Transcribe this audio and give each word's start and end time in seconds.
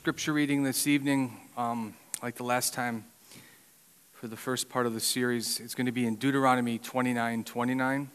scripture 0.00 0.32
reading 0.32 0.62
this 0.62 0.86
evening, 0.86 1.36
um, 1.58 1.92
like 2.22 2.34
the 2.34 2.42
last 2.42 2.72
time 2.72 3.04
for 4.12 4.28
the 4.28 4.36
first 4.36 4.70
part 4.70 4.86
of 4.86 4.94
the 4.94 5.00
series, 5.00 5.60
it's 5.60 5.74
going 5.74 5.84
to 5.84 5.92
be 5.92 6.06
in 6.06 6.16
Deuteronomy 6.16 6.78
29 6.78 7.44
29. 7.44 8.10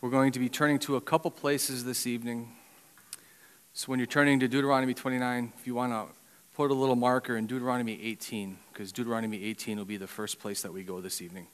We're 0.00 0.10
going 0.10 0.32
to 0.32 0.40
be 0.40 0.48
turning 0.48 0.80
to 0.80 0.96
a 0.96 1.00
couple 1.00 1.30
places 1.30 1.84
this 1.84 2.08
evening. 2.08 2.48
So 3.72 3.86
when 3.86 4.00
you're 4.00 4.06
turning 4.08 4.40
to 4.40 4.48
Deuteronomy 4.48 4.94
29, 4.94 5.52
if 5.56 5.64
you 5.64 5.76
want 5.76 5.92
to 5.92 6.06
put 6.56 6.72
a 6.72 6.74
little 6.74 6.96
marker 6.96 7.36
in 7.36 7.46
Deuteronomy 7.46 7.96
18, 8.02 8.58
because 8.72 8.90
Deuteronomy 8.90 9.44
18 9.44 9.78
will 9.78 9.84
be 9.84 9.96
the 9.96 10.08
first 10.08 10.40
place 10.40 10.60
that 10.62 10.72
we 10.72 10.82
go 10.82 11.00
this 11.00 11.22
evening. 11.22 11.46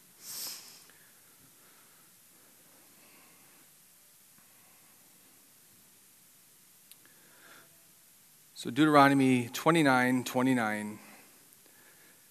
So 8.62 8.70
Deuteronomy 8.70 9.48
29 9.52 10.22
29 10.22 11.00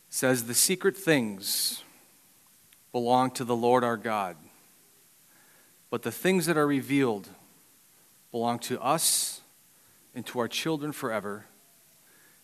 says, 0.08 0.46
The 0.46 0.54
secret 0.54 0.96
things 0.96 1.84
belong 2.94 3.32
to 3.32 3.44
the 3.44 3.54
Lord 3.54 3.84
our 3.84 3.98
God, 3.98 4.38
but 5.90 6.04
the 6.04 6.12
things 6.12 6.46
that 6.46 6.56
are 6.56 6.66
revealed 6.66 7.28
belong 8.32 8.60
to 8.60 8.82
us 8.82 9.42
and 10.16 10.26
to 10.28 10.40
our 10.40 10.48
children 10.48 10.94
forever, 10.94 11.48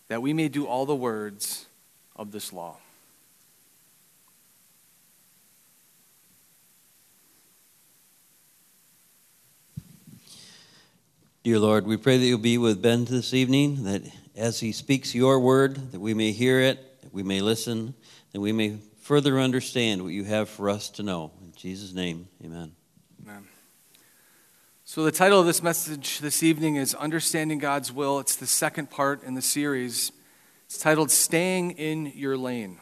that 0.09 0.21
we 0.21 0.33
may 0.33 0.49
do 0.49 0.67
all 0.67 0.85
the 0.85 0.93
words 0.93 1.67
of 2.13 2.33
this 2.33 2.51
law. 2.51 2.79
Dear 11.47 11.59
Lord, 11.59 11.87
we 11.87 11.95
pray 11.95 12.17
that 12.17 12.25
you'll 12.25 12.39
be 12.39 12.57
with 12.57 12.81
Ben 12.81 13.05
this 13.05 13.33
evening, 13.33 13.85
that 13.85 14.01
as 14.35 14.59
he 14.59 14.73
speaks 14.73 15.15
your 15.15 15.39
word, 15.39 15.93
that 15.93 15.99
we 16.01 16.13
may 16.13 16.33
hear 16.33 16.59
it, 16.59 17.01
that 17.01 17.13
we 17.13 17.23
may 17.23 17.39
listen, 17.39 17.93
that 18.33 18.41
we 18.41 18.51
may 18.51 18.79
further 18.99 19.39
understand 19.39 20.01
what 20.01 20.11
you 20.11 20.25
have 20.25 20.49
for 20.49 20.69
us 20.69 20.89
to 20.89 21.03
know. 21.03 21.31
In 21.41 21.53
Jesus' 21.55 21.93
name, 21.93 22.27
amen. 22.43 22.73
Amen. 23.23 23.47
So, 24.83 25.05
the 25.05 25.11
title 25.13 25.39
of 25.39 25.45
this 25.45 25.63
message 25.63 26.19
this 26.19 26.43
evening 26.43 26.75
is 26.75 26.93
Understanding 26.93 27.59
God's 27.59 27.93
Will. 27.93 28.19
It's 28.19 28.35
the 28.35 28.45
second 28.45 28.89
part 28.89 29.23
in 29.23 29.33
the 29.33 29.41
series. 29.41 30.11
It's 30.65 30.77
titled 30.77 31.11
Staying 31.11 31.71
in 31.71 32.07
Your 32.07 32.35
Lane. 32.35 32.79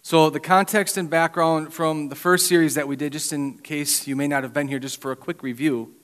So, 0.00 0.30
the 0.30 0.40
context 0.40 0.96
and 0.96 1.10
background 1.10 1.74
from 1.74 2.08
the 2.08 2.16
first 2.16 2.46
series 2.46 2.74
that 2.76 2.88
we 2.88 2.96
did, 2.96 3.12
just 3.12 3.34
in 3.34 3.58
case 3.58 4.06
you 4.06 4.16
may 4.16 4.28
not 4.28 4.44
have 4.44 4.54
been 4.54 4.68
here, 4.68 4.78
just 4.78 5.02
for 5.02 5.12
a 5.12 5.16
quick 5.16 5.42
review. 5.42 5.94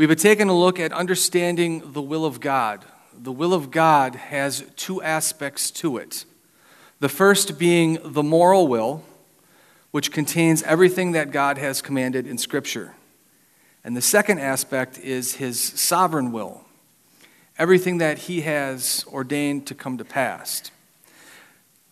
We've 0.00 0.08
been 0.08 0.16
taking 0.16 0.48
a 0.48 0.58
look 0.58 0.80
at 0.80 0.94
understanding 0.94 1.92
the 1.92 2.00
will 2.00 2.24
of 2.24 2.40
God. 2.40 2.86
The 3.12 3.30
will 3.30 3.52
of 3.52 3.70
God 3.70 4.14
has 4.14 4.64
two 4.74 5.02
aspects 5.02 5.70
to 5.72 5.98
it. 5.98 6.24
The 7.00 7.10
first 7.10 7.58
being 7.58 7.98
the 8.02 8.22
moral 8.22 8.66
will, 8.66 9.04
which 9.90 10.10
contains 10.10 10.62
everything 10.62 11.12
that 11.12 11.32
God 11.32 11.58
has 11.58 11.82
commanded 11.82 12.26
in 12.26 12.38
Scripture. 12.38 12.94
And 13.84 13.94
the 13.94 14.00
second 14.00 14.38
aspect 14.38 14.96
is 14.96 15.34
his 15.34 15.60
sovereign 15.60 16.32
will, 16.32 16.64
everything 17.58 17.98
that 17.98 18.20
he 18.20 18.40
has 18.40 19.04
ordained 19.12 19.66
to 19.66 19.74
come 19.74 19.98
to 19.98 20.04
pass. 20.06 20.70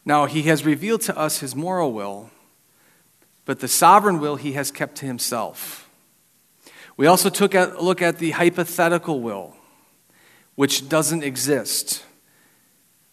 Now, 0.07 0.25
he 0.25 0.45
has 0.45 0.65
revealed 0.65 1.03
to 1.03 1.15
us 1.15 1.41
his 1.41 1.55
moral 1.55 1.93
will, 1.93 2.31
but 3.45 3.61
the 3.61 3.69
sovereign 3.69 4.19
will 4.19 4.37
he 4.37 4.53
has 4.53 4.71
kept 4.71 4.97
to 4.97 5.05
himself. 5.05 5.88
We 6.99 7.07
also 7.07 7.31
took 7.31 7.55
a 7.55 7.77
look 7.81 8.03
at 8.03 8.19
the 8.19 8.33
hypothetical 8.33 9.21
will, 9.21 9.55
which 10.57 10.89
doesn't 10.89 11.23
exist. 11.23 12.05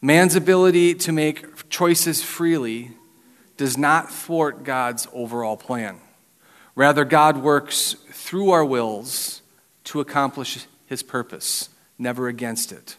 Man's 0.01 0.35
ability 0.35 0.95
to 0.95 1.11
make 1.11 1.69
choices 1.69 2.23
freely 2.23 2.93
does 3.57 3.77
not 3.77 4.11
thwart 4.11 4.63
God's 4.63 5.07
overall 5.13 5.55
plan. 5.55 6.01
Rather, 6.73 7.05
God 7.05 7.37
works 7.37 7.95
through 8.09 8.49
our 8.49 8.65
wills 8.65 9.43
to 9.83 9.99
accomplish 9.99 10.65
his 10.87 11.03
purpose, 11.03 11.69
never 11.99 12.27
against 12.27 12.71
it. 12.71 12.97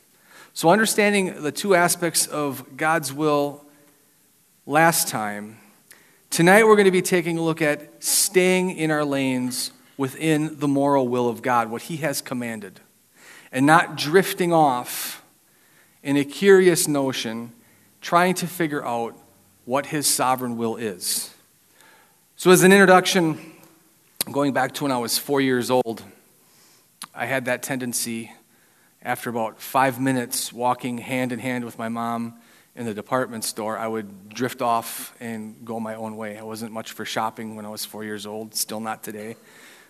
So, 0.54 0.70
understanding 0.70 1.42
the 1.42 1.50
two 1.50 1.74
aspects 1.74 2.28
of 2.28 2.76
God's 2.76 3.12
will 3.12 3.64
last 4.66 5.08
time, 5.08 5.58
tonight 6.30 6.64
we're 6.64 6.76
going 6.76 6.84
to 6.84 6.92
be 6.92 7.02
taking 7.02 7.38
a 7.38 7.42
look 7.42 7.60
at 7.60 8.04
staying 8.04 8.70
in 8.70 8.92
our 8.92 9.04
lanes 9.04 9.72
within 9.96 10.58
the 10.58 10.68
moral 10.68 11.08
will 11.08 11.28
of 11.28 11.42
God, 11.42 11.70
what 11.70 11.82
He 11.82 11.98
has 11.98 12.20
commanded, 12.20 12.80
and 13.50 13.66
not 13.66 13.96
drifting 13.96 14.52
off 14.52 15.22
in 16.02 16.16
a 16.16 16.24
curious 16.24 16.86
notion, 16.86 17.52
trying 18.00 18.34
to 18.34 18.46
figure 18.46 18.84
out 18.84 19.16
what 19.64 19.86
His 19.86 20.06
sovereign 20.06 20.56
will 20.56 20.76
is. 20.76 21.32
So, 22.36 22.50
as 22.50 22.62
an 22.62 22.72
introduction, 22.72 23.38
going 24.30 24.52
back 24.52 24.72
to 24.74 24.84
when 24.84 24.92
I 24.92 24.98
was 24.98 25.18
four 25.18 25.40
years 25.40 25.70
old, 25.70 26.02
I 27.14 27.26
had 27.26 27.46
that 27.46 27.62
tendency 27.62 28.32
after 29.02 29.30
about 29.30 29.60
five 29.60 30.00
minutes 30.00 30.52
walking 30.52 30.98
hand 30.98 31.32
in 31.32 31.38
hand 31.38 31.64
with 31.64 31.78
my 31.78 31.88
mom 31.88 32.34
in 32.74 32.84
the 32.84 32.92
department 32.92 33.42
store, 33.42 33.78
I 33.78 33.86
would 33.86 34.28
drift 34.28 34.60
off 34.60 35.14
and 35.18 35.64
go 35.64 35.80
my 35.80 35.94
own 35.94 36.16
way. 36.16 36.36
I 36.36 36.42
wasn't 36.42 36.72
much 36.72 36.92
for 36.92 37.04
shopping 37.04 37.56
when 37.56 37.64
I 37.64 37.70
was 37.70 37.84
four 37.84 38.04
years 38.04 38.26
old, 38.26 38.54
still 38.54 38.80
not 38.80 39.02
today. 39.02 39.36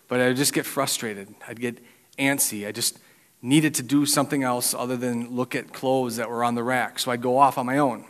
But 0.09 0.21
I 0.21 0.28
would 0.28 0.37
just 0.37 0.53
get 0.53 0.67
frustrated. 0.67 1.34
I'd 1.49 1.61
get 1.61 1.83
antsy. 2.19 2.67
I 2.67 2.72
just 2.72 2.99
needed 3.43 3.75
to 3.75 3.83
do 3.83 4.06
something 4.06 4.43
else 4.43 4.75
other 4.75 4.97
than 4.97 5.34
look 5.34 5.55
at 5.55 5.72
clothes 5.72 6.17
that 6.17 6.31
were 6.31 6.44
on 6.44 6.55
the 6.55 6.62
rack. 6.62 6.99
So 6.99 7.11
I'd 7.11 7.22
go 7.22 7.39
off 7.39 7.59
on 7.59 7.67
my 7.67 7.78
own. 7.78 8.05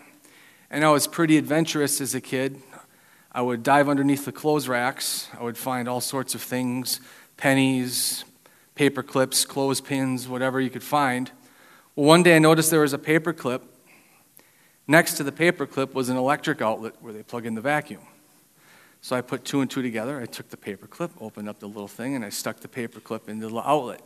And 0.70 0.84
I 0.84 0.90
was 0.90 1.06
pretty 1.06 1.36
adventurous 1.36 2.00
as 2.00 2.14
a 2.14 2.20
kid. 2.20 2.60
I 3.32 3.42
would 3.42 3.62
dive 3.62 3.88
underneath 3.88 4.24
the 4.24 4.32
clothes 4.32 4.68
racks. 4.68 5.28
I 5.38 5.42
would 5.42 5.58
find 5.58 5.88
all 5.88 6.00
sorts 6.00 6.34
of 6.34 6.42
things 6.42 7.00
pennies, 7.36 8.24
paper 8.74 9.02
clips, 9.02 9.44
clothespins, 9.44 10.26
whatever 10.26 10.58
you 10.60 10.70
could 10.70 10.82
find. 10.82 11.30
Well, 11.94 12.06
one 12.06 12.22
day 12.22 12.36
I 12.36 12.38
noticed 12.38 12.70
there 12.70 12.80
was 12.80 12.94
a 12.94 12.98
paper 12.98 13.32
clip. 13.34 13.62
Next 14.86 15.14
to 15.14 15.24
the 15.24 15.32
paper 15.32 15.66
clip 15.66 15.94
was 15.94 16.08
an 16.08 16.16
electric 16.16 16.62
outlet 16.62 16.94
where 17.00 17.12
they 17.12 17.22
plug 17.22 17.44
in 17.44 17.54
the 17.54 17.60
vacuum. 17.60 18.00
So 19.06 19.14
I 19.14 19.20
put 19.20 19.44
two 19.44 19.60
and 19.60 19.70
two 19.70 19.82
together. 19.82 20.20
I 20.20 20.26
took 20.26 20.48
the 20.48 20.56
paper 20.56 20.88
clip, 20.88 21.12
opened 21.20 21.48
up 21.48 21.60
the 21.60 21.68
little 21.68 21.86
thing, 21.86 22.16
and 22.16 22.24
I 22.24 22.28
stuck 22.28 22.58
the 22.58 22.66
paper 22.66 22.98
clip 22.98 23.28
into 23.28 23.46
the 23.46 23.60
outlet. 23.60 24.00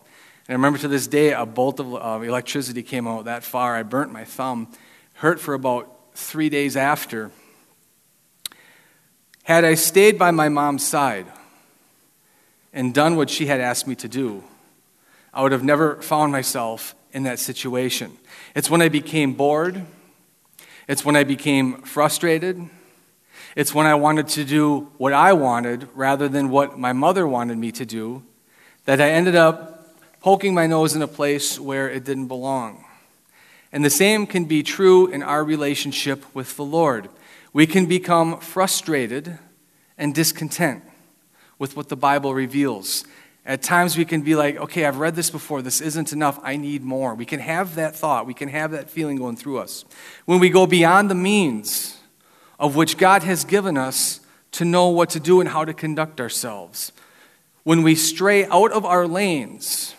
And 0.46 0.50
I 0.50 0.52
remember 0.52 0.78
to 0.80 0.88
this 0.88 1.06
day, 1.06 1.32
a 1.32 1.46
bolt 1.46 1.80
of 1.80 1.94
uh, 1.94 2.22
electricity 2.22 2.82
came 2.82 3.08
out 3.08 3.24
that 3.24 3.42
far. 3.42 3.76
I 3.76 3.82
burnt 3.82 4.12
my 4.12 4.24
thumb, 4.24 4.68
hurt 5.14 5.40
for 5.40 5.54
about 5.54 6.10
three 6.12 6.50
days 6.50 6.76
after. 6.76 7.30
Had 9.44 9.64
I 9.64 9.72
stayed 9.72 10.18
by 10.18 10.32
my 10.32 10.50
mom's 10.50 10.86
side 10.86 11.28
and 12.70 12.92
done 12.92 13.16
what 13.16 13.30
she 13.30 13.46
had 13.46 13.58
asked 13.58 13.86
me 13.86 13.94
to 13.94 14.06
do, 14.06 14.44
I 15.32 15.42
would 15.42 15.52
have 15.52 15.64
never 15.64 16.02
found 16.02 16.30
myself 16.30 16.94
in 17.10 17.22
that 17.22 17.38
situation. 17.38 18.18
It's 18.54 18.68
when 18.68 18.82
I 18.82 18.90
became 18.90 19.32
bored, 19.32 19.82
it's 20.86 21.06
when 21.06 21.16
I 21.16 21.24
became 21.24 21.80
frustrated 21.84 22.68
it's 23.56 23.74
when 23.74 23.86
I 23.86 23.94
wanted 23.94 24.28
to 24.28 24.44
do 24.44 24.90
what 24.96 25.12
I 25.12 25.32
wanted 25.32 25.88
rather 25.94 26.28
than 26.28 26.50
what 26.50 26.78
my 26.78 26.92
mother 26.92 27.26
wanted 27.26 27.58
me 27.58 27.72
to 27.72 27.84
do 27.84 28.22
that 28.84 29.00
I 29.00 29.10
ended 29.10 29.36
up 29.36 29.96
poking 30.20 30.54
my 30.54 30.66
nose 30.66 30.94
in 30.94 31.02
a 31.02 31.08
place 31.08 31.58
where 31.58 31.88
it 31.88 32.04
didn't 32.04 32.28
belong. 32.28 32.84
And 33.72 33.84
the 33.84 33.90
same 33.90 34.26
can 34.26 34.44
be 34.44 34.62
true 34.62 35.06
in 35.06 35.22
our 35.22 35.44
relationship 35.44 36.24
with 36.34 36.56
the 36.56 36.64
Lord. 36.64 37.08
We 37.52 37.66
can 37.66 37.86
become 37.86 38.40
frustrated 38.40 39.38
and 39.96 40.14
discontent 40.14 40.82
with 41.58 41.76
what 41.76 41.88
the 41.88 41.96
Bible 41.96 42.34
reveals. 42.34 43.04
At 43.46 43.62
times 43.62 43.96
we 43.96 44.04
can 44.04 44.22
be 44.22 44.34
like, 44.34 44.56
okay, 44.56 44.84
I've 44.84 44.98
read 44.98 45.14
this 45.14 45.30
before. 45.30 45.62
This 45.62 45.80
isn't 45.80 46.12
enough. 46.12 46.38
I 46.42 46.56
need 46.56 46.82
more. 46.82 47.14
We 47.14 47.24
can 47.24 47.40
have 47.40 47.74
that 47.76 47.96
thought. 47.96 48.26
We 48.26 48.34
can 48.34 48.48
have 48.48 48.72
that 48.72 48.90
feeling 48.90 49.16
going 49.16 49.36
through 49.36 49.58
us. 49.58 49.84
When 50.24 50.40
we 50.40 50.50
go 50.50 50.66
beyond 50.66 51.10
the 51.10 51.14
means, 51.14 51.99
of 52.60 52.76
which 52.76 52.98
God 52.98 53.22
has 53.22 53.44
given 53.44 53.78
us 53.78 54.20
to 54.52 54.66
know 54.66 54.88
what 54.88 55.10
to 55.10 55.20
do 55.20 55.40
and 55.40 55.48
how 55.48 55.64
to 55.64 55.72
conduct 55.72 56.20
ourselves. 56.20 56.92
When 57.64 57.82
we 57.82 57.94
stray 57.94 58.44
out 58.44 58.70
of 58.70 58.84
our 58.84 59.06
lanes, 59.08 59.94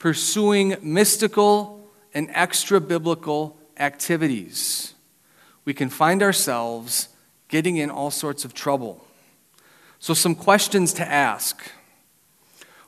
pursuing 0.00 0.76
mystical 0.82 1.88
and 2.12 2.28
extra 2.32 2.80
biblical 2.80 3.56
activities, 3.76 4.94
we 5.64 5.72
can 5.72 5.88
find 5.88 6.22
ourselves 6.22 7.08
getting 7.48 7.76
in 7.76 7.88
all 7.88 8.10
sorts 8.10 8.44
of 8.44 8.52
trouble. 8.52 9.06
So, 10.00 10.12
some 10.12 10.34
questions 10.34 10.92
to 10.94 11.08
ask 11.08 11.70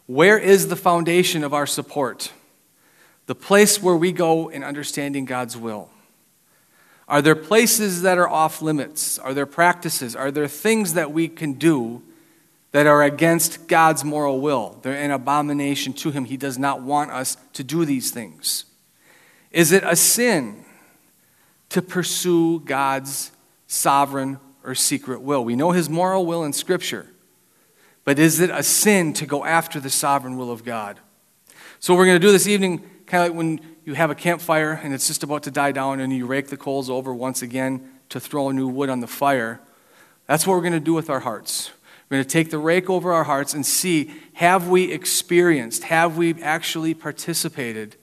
Where 0.07 0.39
is 0.39 0.69
the 0.69 0.77
foundation 0.77 1.45
of 1.45 1.55
our 1.55 1.67
support? 1.67 2.33
The 3.27 3.35
place 3.35 3.81
where 3.83 3.97
we 3.97 4.13
go 4.13 4.49
in 4.49 4.65
understanding 4.65 5.25
God's 5.25 5.57
will. 5.57 5.91
Are 7.09 7.23
there 7.23 7.37
places 7.37 8.03
that 8.03 8.19
are 8.19 8.29
off 8.29 8.61
limits? 8.61 9.19
Are 9.19 9.33
there 9.33 9.47
practices? 9.47 10.17
Are 10.17 10.31
there 10.31 10.49
things 10.49 10.95
that 10.95 11.13
we 11.13 11.29
can 11.29 11.53
do 11.53 12.03
that 12.73 12.87
are 12.87 13.03
against 13.03 13.69
God's 13.69 14.05
moral 14.05 14.41
will? 14.41 14.79
They're 14.83 14.97
an 14.97 15.13
abomination 15.13 15.93
to 15.95 16.11
Him. 16.11 16.25
He 16.25 16.37
does 16.37 16.59
not 16.59 16.83
want 16.83 17.13
us 17.13 17.37
to 17.53 17.63
do 17.63 17.85
these 17.85 18.11
things. 18.11 18.65
Is 19.53 19.73
it 19.73 19.85
a 19.85 19.95
sin 19.95 20.65
to 21.69 21.81
pursue 21.81 22.61
God's 22.61 23.31
sovereign 23.69 24.41
or 24.65 24.75
secret 24.75 25.23
will? 25.23 25.45
We 25.45 25.57
know 25.57 25.71
his 25.71 25.89
moral 25.89 26.27
will 26.27 26.45
in 26.45 26.53
Scripture, 26.53 27.07
but 28.05 28.19
is 28.19 28.41
it 28.41 28.51
a 28.51 28.63
sin 28.63 29.13
to 29.15 29.27
go 29.27 29.45
after 29.45 29.79
the 29.79 29.91
sovereign 29.91 30.37
will 30.37 30.51
of 30.51 30.65
God? 30.65 31.01
So, 31.79 31.95
we're 31.95 32.07
going 32.07 32.21
to 32.21 32.27
do 32.27 32.33
this 32.33 32.49
evening, 32.49 32.79
kind 33.07 33.23
of 33.23 33.31
like 33.31 33.39
when 33.39 33.61
you 33.87 33.95
have 33.95 34.11
a 34.11 34.17
campfire 34.17 34.73
and 34.73 34.93
it's 34.93 35.07
just 35.07 35.23
about 35.23 35.45
to 35.45 35.51
die 35.51 35.71
down 35.71 36.01
and 36.01 36.13
you 36.13 36.27
rake 36.27 36.49
the 36.49 36.57
coals 36.57 36.91
over 36.91 37.15
once 37.15 37.41
again 37.41 37.89
to 38.09 38.19
throw 38.19 38.51
new 38.51 38.67
wood 38.67 38.91
on 38.91 38.99
the 38.99 39.07
fire. 39.07 39.61
That's 40.27 40.45
what 40.45 40.55
we're 40.55 40.63
going 40.63 40.73
to 40.73 40.81
do 40.81 40.93
with 40.93 41.09
our 41.09 41.21
hearts. 41.21 41.71
We're 42.11 42.17
going 42.17 42.25
to 42.25 42.31
take 42.31 42.51
the 42.51 42.59
rake 42.59 42.91
over 42.91 43.13
our 43.13 43.23
hearts 43.23 43.55
and 43.55 43.65
see 43.65 44.13
have 44.35 44.67
we 44.67 44.93
experienced, 44.93 45.85
have 45.85 46.17
we 46.17 46.35
actually 46.43 46.95
participated 46.95 47.95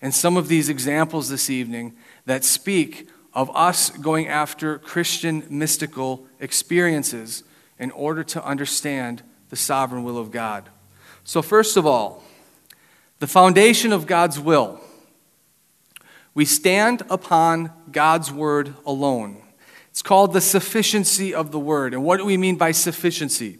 in 0.00 0.12
some 0.12 0.36
of 0.36 0.46
these 0.46 0.68
examples 0.68 1.28
this 1.28 1.50
evening 1.50 1.96
that 2.24 2.44
speak 2.44 3.08
of 3.34 3.50
us 3.54 3.90
going 3.90 4.28
after 4.28 4.78
Christian 4.78 5.44
mystical 5.50 6.24
experiences 6.38 7.42
in 7.80 7.90
order 7.90 8.22
to 8.22 8.44
understand 8.44 9.24
the 9.48 9.56
sovereign 9.56 10.04
will 10.04 10.18
of 10.18 10.30
God. 10.30 10.68
So, 11.24 11.42
first 11.42 11.76
of 11.76 11.84
all, 11.84 12.22
the 13.18 13.26
foundation 13.26 13.92
of 13.92 14.06
God's 14.06 14.38
will. 14.38 14.81
We 16.34 16.44
stand 16.44 17.02
upon 17.10 17.72
God's 17.90 18.32
word 18.32 18.74
alone. 18.86 19.42
It's 19.90 20.02
called 20.02 20.32
the 20.32 20.40
sufficiency 20.40 21.34
of 21.34 21.50
the 21.50 21.58
word. 21.58 21.92
And 21.92 22.02
what 22.02 22.16
do 22.16 22.24
we 22.24 22.38
mean 22.38 22.56
by 22.56 22.72
sufficiency? 22.72 23.58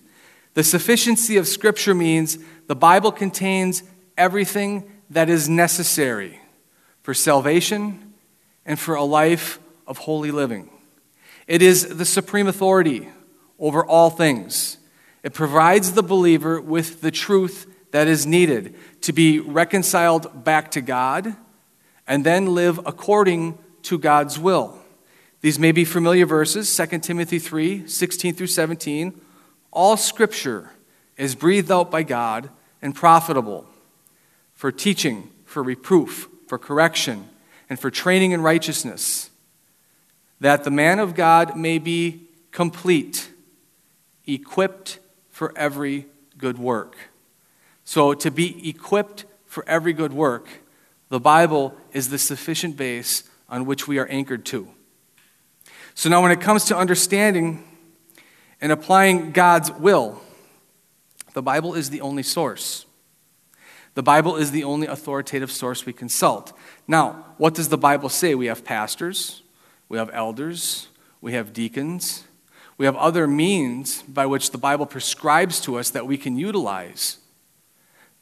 The 0.55 0.65
sufficiency 0.65 1.37
of 1.37 1.47
Scripture 1.47 1.95
means 1.95 2.39
the 2.67 2.75
Bible 2.75 3.13
contains 3.13 3.83
everything 4.17 4.91
that 5.11 5.29
is 5.29 5.49
necessary 5.49 6.41
for 7.03 7.13
salvation 7.13 8.15
and 8.65 8.79
for 8.79 8.95
a 8.95 9.05
life 9.05 9.59
of 9.87 9.99
holy 9.99 10.31
living. 10.31 10.71
It 11.47 11.61
is 11.61 11.97
the 11.97 12.05
supreme 12.05 12.47
authority 12.47 13.09
over 13.59 13.85
all 13.85 14.09
things. 14.09 14.79
It 15.23 15.35
provides 15.35 15.93
the 15.93 16.03
believer 16.03 16.61
with 16.61 17.01
the 17.01 17.11
truth 17.11 17.67
that 17.91 18.09
is 18.09 18.27
needed 18.27 18.75
to 19.03 19.13
be 19.13 19.39
reconciled 19.39 20.45
back 20.45 20.71
to 20.73 20.81
God 20.81 21.37
and 22.07 22.25
then 22.25 22.55
live 22.55 22.81
according 22.85 23.59
to 23.83 23.99
God's 23.99 24.39
will. 24.39 24.79
These 25.41 25.59
may 25.59 25.73
be 25.73 25.85
familiar 25.85 26.25
verses 26.25 26.75
2 26.77 26.99
Timothy 27.01 27.39
3 27.39 27.87
16 27.87 28.35
through 28.35 28.47
17. 28.47 29.21
All 29.73 29.97
scripture 29.97 30.71
is 31.17 31.35
breathed 31.35 31.71
out 31.71 31.91
by 31.91 32.03
God 32.03 32.51
and 32.81 32.95
profitable 32.95 33.67
for 34.55 34.71
teaching, 34.71 35.31
for 35.45 35.63
reproof, 35.63 36.29
for 36.47 36.59
correction, 36.59 37.29
and 37.69 37.79
for 37.81 37.91
training 37.91 38.33
in 38.33 38.43
righteousness, 38.43 39.31
that 40.41 40.65
the 40.65 40.71
man 40.71 40.99
of 40.99 41.15
God 41.15 41.57
may 41.57 41.79
be 41.79 42.29
complete, 42.51 43.31
equipped 44.27 44.99
for 45.31 45.53
every 45.57 46.07
good 46.39 46.59
work. 46.59 46.97
So, 47.85 48.15
to 48.15 48.31
be 48.31 48.69
equipped 48.69 49.25
for 49.47 49.65
every 49.67 49.93
good 49.93 50.13
work, 50.13 50.62
the 51.13 51.21
Bible 51.21 51.77
is 51.93 52.09
the 52.09 52.17
sufficient 52.17 52.75
base 52.75 53.25
on 53.47 53.67
which 53.67 53.87
we 53.87 53.99
are 53.99 54.07
anchored 54.07 54.47
to. 54.47 54.67
So 55.93 56.09
now, 56.09 56.23
when 56.23 56.33
it 56.33 56.41
comes 56.41 56.65
to 56.65 56.77
understanding 56.77 57.65
and 58.63 58.73
applying 58.73 59.33
God's 59.33 59.71
will, 59.73 60.23
the 61.35 61.43
Bible 61.43 61.75
is 61.75 61.91
the 61.91 62.01
only 62.01 62.23
source. 62.23 62.87
The 63.93 64.03
Bible 64.03 64.37
is 64.37 64.53
the 64.53 64.65
only 64.65 64.87
authoritative 64.87 65.53
source 65.53 65.85
we 65.85 65.93
consult. 65.93 66.55
Now, 66.89 67.27
what 67.37 67.53
does 67.53 67.69
the 67.69 67.77
Bible 67.77 68.09
say? 68.09 68.35
We 68.35 68.47
have 68.47 68.65
pastors, 68.65 69.43
we 69.91 69.99
have 69.99 70.09
elders, 70.15 70.89
we 71.21 71.35
have 71.35 71.53
deacons, 71.53 72.25
we 72.79 72.87
have 72.87 72.97
other 72.97 73.27
means 73.27 74.01
by 74.05 74.25
which 74.25 74.51
the 74.51 74.57
Bible 74.57 74.87
prescribes 74.87 75.61
to 75.61 75.77
us 75.77 75.91
that 75.91 76.07
we 76.07 76.17
can 76.17 76.39
utilize. 76.39 77.19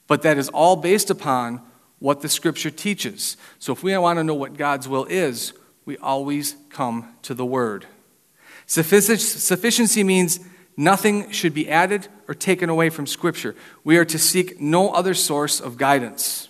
But 0.08 0.22
that 0.22 0.36
is 0.36 0.48
all 0.48 0.74
based 0.74 1.08
upon 1.08 1.69
what 2.00 2.20
the 2.20 2.28
Scripture 2.28 2.70
teaches. 2.70 3.36
So 3.58 3.72
if 3.72 3.82
we 3.82 3.96
want 3.96 4.18
to 4.18 4.24
know 4.24 4.34
what 4.34 4.56
God's 4.56 4.88
will 4.88 5.04
is, 5.04 5.52
we 5.84 5.96
always 5.98 6.56
come 6.68 7.14
to 7.22 7.34
the 7.34 7.46
Word. 7.46 7.86
Sufficiency 8.66 10.02
means 10.02 10.40
nothing 10.76 11.30
should 11.30 11.54
be 11.54 11.68
added 11.68 12.08
or 12.26 12.34
taken 12.34 12.68
away 12.68 12.90
from 12.90 13.06
Scripture. 13.06 13.54
We 13.84 13.96
are 13.98 14.04
to 14.06 14.18
seek 14.18 14.60
no 14.60 14.90
other 14.90 15.14
source 15.14 15.60
of 15.60 15.76
guidance. 15.76 16.48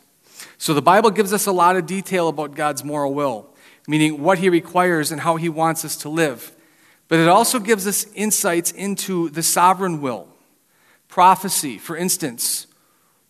So 0.59 0.75
the 0.75 0.83
Bible 0.83 1.11
gives 1.11 1.33
us 1.33 1.47
a 1.47 1.53
lot 1.53 1.77
of 1.77 1.87
detail 1.87 2.29
about 2.29 2.55
God's 2.55 2.85
moral 2.85 3.15
will, 3.15 3.49
meaning 3.89 4.23
what 4.23 4.39
He 4.39 4.49
requires 4.51 5.11
and 5.11 5.23
how 5.23 5.37
He 5.37 5.49
wants 5.49 5.85
us 5.85 5.97
to 5.99 6.09
live. 6.09 6.53
But 7.09 7.19
it 7.19 7.29
also 7.29 7.59
gives 7.59 7.87
us 7.87 8.07
insights 8.15 8.71
into 8.71 9.31
the 9.31 9.43
sovereign 9.43 10.01
will. 10.01 10.29
Prophecy, 11.09 11.79
for 11.79 11.97
instance, 11.97 12.67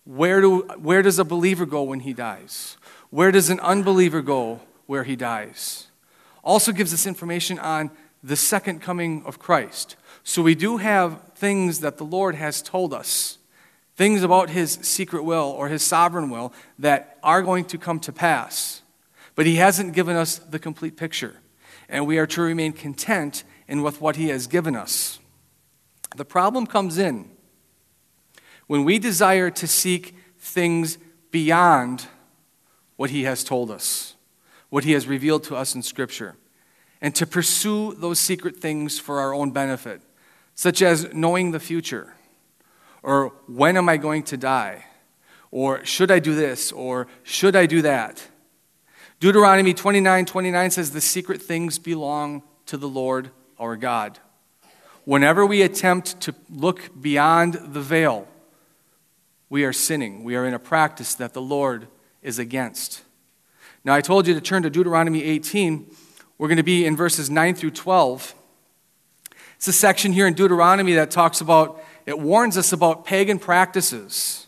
where, 0.03 0.41
do, 0.41 0.61
where 0.79 1.01
does 1.01 1.19
a 1.19 1.25
believer 1.25 1.65
go 1.65 1.83
when 1.83 2.01
he 2.01 2.13
dies? 2.13 2.77
Where 3.09 3.31
does 3.31 3.49
an 3.49 3.59
unbeliever 3.59 4.21
go 4.21 4.61
where 4.87 5.03
he 5.03 5.15
dies? 5.15 5.87
also 6.43 6.71
gives 6.71 6.93
us 6.93 7.05
information 7.05 7.59
on 7.59 7.91
the 8.23 8.35
second 8.35 8.81
coming 8.81 9.23
of 9.25 9.39
Christ. 9.39 9.95
So 10.23 10.41
we 10.41 10.55
do 10.55 10.77
have 10.77 11.21
things 11.35 11.79
that 11.79 11.97
the 11.97 12.03
Lord 12.03 12.35
has 12.35 12.61
told 12.61 12.93
us, 12.93 13.37
things 13.95 14.23
about 14.23 14.49
his 14.49 14.73
secret 14.81 15.23
will 15.23 15.55
or 15.57 15.69
his 15.69 15.83
sovereign 15.83 16.29
will 16.29 16.53
that 16.79 17.17
are 17.23 17.41
going 17.41 17.65
to 17.65 17.77
come 17.77 17.99
to 18.01 18.11
pass. 18.11 18.81
But 19.35 19.45
he 19.45 19.55
hasn't 19.55 19.93
given 19.93 20.15
us 20.15 20.37
the 20.37 20.59
complete 20.59 20.97
picture, 20.97 21.37
and 21.89 22.05
we 22.05 22.17
are 22.17 22.27
to 22.27 22.41
remain 22.41 22.73
content 22.73 23.43
in 23.67 23.81
with 23.81 24.01
what 24.01 24.17
he 24.17 24.27
has 24.27 24.47
given 24.47 24.75
us. 24.75 25.19
The 26.15 26.25
problem 26.25 26.67
comes 26.67 26.97
in 26.97 27.29
when 28.71 28.85
we 28.85 28.97
desire 28.97 29.49
to 29.49 29.67
seek 29.67 30.15
things 30.39 30.97
beyond 31.29 32.07
what 32.95 33.09
he 33.09 33.23
has 33.23 33.43
told 33.43 33.69
us 33.69 34.15
what 34.71 34.85
He 34.85 34.93
has 34.93 35.05
revealed 35.05 35.43
to 35.43 35.55
us 35.55 35.75
in 35.75 35.83
Scripture, 35.83 36.35
and 37.01 37.13
to 37.13 37.27
pursue 37.27 37.93
those 37.93 38.17
secret 38.17 38.57
things 38.57 38.97
for 38.97 39.19
our 39.19 39.33
own 39.33 39.51
benefit, 39.51 40.01
such 40.55 40.81
as 40.81 41.13
knowing 41.13 41.51
the 41.51 41.59
future, 41.59 42.15
or 43.03 43.33
when 43.47 43.75
am 43.75 43.89
I 43.89 43.97
going 43.97 44.23
to 44.23 44.37
die, 44.37 44.85
or 45.51 45.83
should 45.83 46.09
I 46.09 46.19
do 46.19 46.33
this, 46.33 46.71
or 46.71 47.07
should 47.21 47.55
I 47.55 47.65
do 47.65 47.81
that. 47.81 48.25
Deuteronomy 49.19 49.73
29 49.73 50.25
29 50.25 50.71
says, 50.71 50.91
The 50.91 51.01
secret 51.01 51.41
things 51.41 51.77
belong 51.77 52.41
to 52.67 52.77
the 52.77 52.87
Lord 52.87 53.31
our 53.59 53.75
God. 53.75 54.19
Whenever 55.03 55.45
we 55.45 55.61
attempt 55.63 56.21
to 56.21 56.33
look 56.49 56.89
beyond 57.01 57.55
the 57.55 57.81
veil, 57.81 58.27
we 59.51 59.65
are 59.65 59.73
sinning. 59.73 60.23
We 60.23 60.37
are 60.37 60.47
in 60.47 60.53
a 60.53 60.59
practice 60.59 61.13
that 61.15 61.33
the 61.33 61.41
Lord 61.41 61.89
is 62.23 62.39
against. 62.39 63.01
Now, 63.83 63.93
I 63.93 63.99
told 63.99 64.25
you 64.25 64.33
to 64.33 64.39
turn 64.39 64.63
to 64.63 64.69
Deuteronomy 64.69 65.23
18. 65.23 65.93
We're 66.37 66.47
going 66.47 66.55
to 66.55 66.63
be 66.63 66.85
in 66.85 66.95
verses 66.95 67.29
9 67.29 67.55
through 67.55 67.71
12. 67.71 68.33
It's 69.57 69.67
a 69.67 69.73
section 69.73 70.13
here 70.13 70.25
in 70.25 70.35
Deuteronomy 70.35 70.93
that 70.93 71.11
talks 71.11 71.41
about, 71.41 71.83
it 72.05 72.17
warns 72.17 72.57
us 72.57 72.71
about 72.71 73.03
pagan 73.03 73.39
practices 73.39 74.47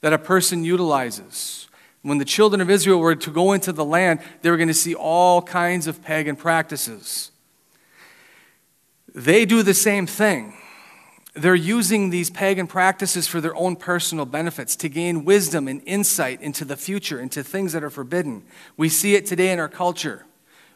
that 0.00 0.12
a 0.12 0.18
person 0.18 0.64
utilizes. 0.64 1.68
When 2.02 2.18
the 2.18 2.24
children 2.24 2.60
of 2.60 2.68
Israel 2.68 2.98
were 2.98 3.14
to 3.14 3.30
go 3.30 3.52
into 3.52 3.70
the 3.72 3.84
land, 3.84 4.18
they 4.42 4.50
were 4.50 4.56
going 4.56 4.66
to 4.66 4.74
see 4.74 4.96
all 4.96 5.40
kinds 5.40 5.86
of 5.86 6.02
pagan 6.02 6.34
practices. 6.34 7.30
They 9.14 9.44
do 9.44 9.62
the 9.62 9.72
same 9.72 10.08
thing 10.08 10.54
they're 11.34 11.54
using 11.54 12.10
these 12.10 12.28
pagan 12.28 12.66
practices 12.66 13.26
for 13.26 13.40
their 13.40 13.56
own 13.56 13.76
personal 13.76 14.26
benefits 14.26 14.76
to 14.76 14.88
gain 14.88 15.24
wisdom 15.24 15.66
and 15.66 15.82
insight 15.86 16.42
into 16.42 16.64
the 16.64 16.76
future, 16.76 17.18
into 17.18 17.42
things 17.42 17.72
that 17.72 17.82
are 17.82 17.90
forbidden. 17.90 18.44
We 18.76 18.90
see 18.90 19.14
it 19.14 19.24
today 19.24 19.50
in 19.50 19.58
our 19.58 19.68
culture. 19.68 20.26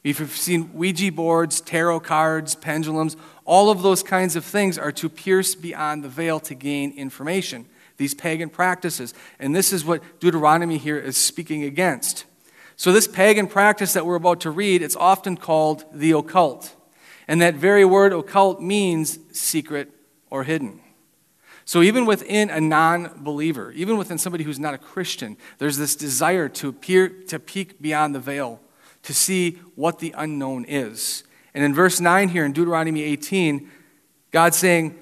We've 0.02 0.30
seen 0.30 0.72
Ouija 0.72 1.12
boards, 1.12 1.60
tarot 1.60 2.00
cards, 2.00 2.54
pendulums, 2.54 3.16
all 3.44 3.70
of 3.70 3.82
those 3.82 4.02
kinds 4.02 4.34
of 4.34 4.44
things 4.44 4.78
are 4.78 4.92
to 4.92 5.08
pierce 5.08 5.54
beyond 5.54 6.02
the 6.02 6.08
veil 6.08 6.40
to 6.40 6.54
gain 6.54 6.92
information, 6.92 7.66
these 7.96 8.14
pagan 8.14 8.48
practices. 8.48 9.14
And 9.38 9.54
this 9.54 9.72
is 9.72 9.84
what 9.84 10.20
Deuteronomy 10.20 10.78
here 10.78 10.98
is 10.98 11.16
speaking 11.16 11.64
against. 11.64 12.24
So, 12.76 12.92
this 12.92 13.08
pagan 13.08 13.46
practice 13.46 13.94
that 13.94 14.06
we're 14.06 14.16
about 14.16 14.40
to 14.42 14.50
read, 14.50 14.82
it's 14.82 14.96
often 14.96 15.36
called 15.36 15.84
the 15.92 16.12
occult. 16.12 16.74
And 17.26 17.40
that 17.40 17.54
very 17.54 17.84
word 17.84 18.12
occult 18.12 18.60
means 18.60 19.18
secret 19.32 19.95
or 20.30 20.44
hidden. 20.44 20.80
So, 21.64 21.82
even 21.82 22.06
within 22.06 22.48
a 22.48 22.60
non 22.60 23.24
believer, 23.24 23.72
even 23.72 23.96
within 23.96 24.18
somebody 24.18 24.44
who's 24.44 24.60
not 24.60 24.72
a 24.72 24.78
Christian, 24.78 25.36
there's 25.58 25.76
this 25.76 25.96
desire 25.96 26.48
to, 26.50 26.68
appear, 26.68 27.08
to 27.26 27.40
peek 27.40 27.82
beyond 27.82 28.14
the 28.14 28.20
veil, 28.20 28.60
to 29.02 29.12
see 29.12 29.58
what 29.74 29.98
the 29.98 30.14
unknown 30.16 30.64
is. 30.68 31.24
And 31.54 31.64
in 31.64 31.74
verse 31.74 32.00
9 32.00 32.28
here 32.28 32.44
in 32.44 32.52
Deuteronomy 32.52 33.02
18, 33.02 33.68
God's 34.30 34.56
saying, 34.58 34.96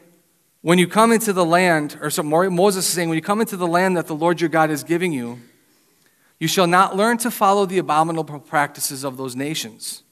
When 0.63 0.79
you 0.79 0.87
come 0.87 1.13
into 1.13 1.33
the 1.35 1.45
land, 1.45 1.99
or 2.01 2.09
so 2.09 2.23
Moses 2.23 2.87
is 2.87 2.93
saying, 2.93 3.09
when 3.09 3.17
you 3.17 3.23
come 3.23 3.41
into 3.41 3.59
the 3.59 3.67
land 3.67 3.97
that 3.97 4.07
the 4.07 4.15
Lord 4.15 4.41
your 4.41 4.49
God 4.49 4.71
is 4.71 4.85
giving 4.85 5.13
you, 5.13 5.41
You 6.39 6.49
shall 6.49 6.67
not 6.67 6.97
learn 6.97 7.19
to 7.19 7.31
follow 7.31 7.67
the 7.67 7.79
abominable 7.79 8.41
practices 8.41 9.05
of 9.05 9.17
those 9.17 9.37
nations. 9.37 10.03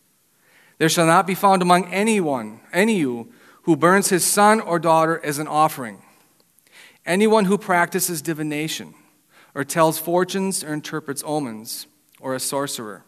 There 0.79 0.89
shall 0.89 1.07
not 1.07 1.27
be 1.27 1.35
found 1.35 1.63
among 1.63 1.93
anyone, 1.93 2.61
any 2.73 2.99
you, 2.99 3.33
who 3.63 3.77
burns 3.77 4.09
his 4.09 4.25
son 4.25 4.61
or 4.61 4.79
daughter 4.79 5.21
as 5.25 5.39
an 5.39 5.49
offering. 5.49 6.03
Anyone 7.05 7.47
who 7.47 7.59
practices 7.59 8.23
divination, 8.23 8.95
or 9.55 9.65
tells 9.65 9.99
fortunes, 9.99 10.63
or 10.63 10.73
interprets 10.73 11.23
omens, 11.27 11.87
or 12.21 12.35
a 12.35 12.41
sorcerer, 12.41 13.05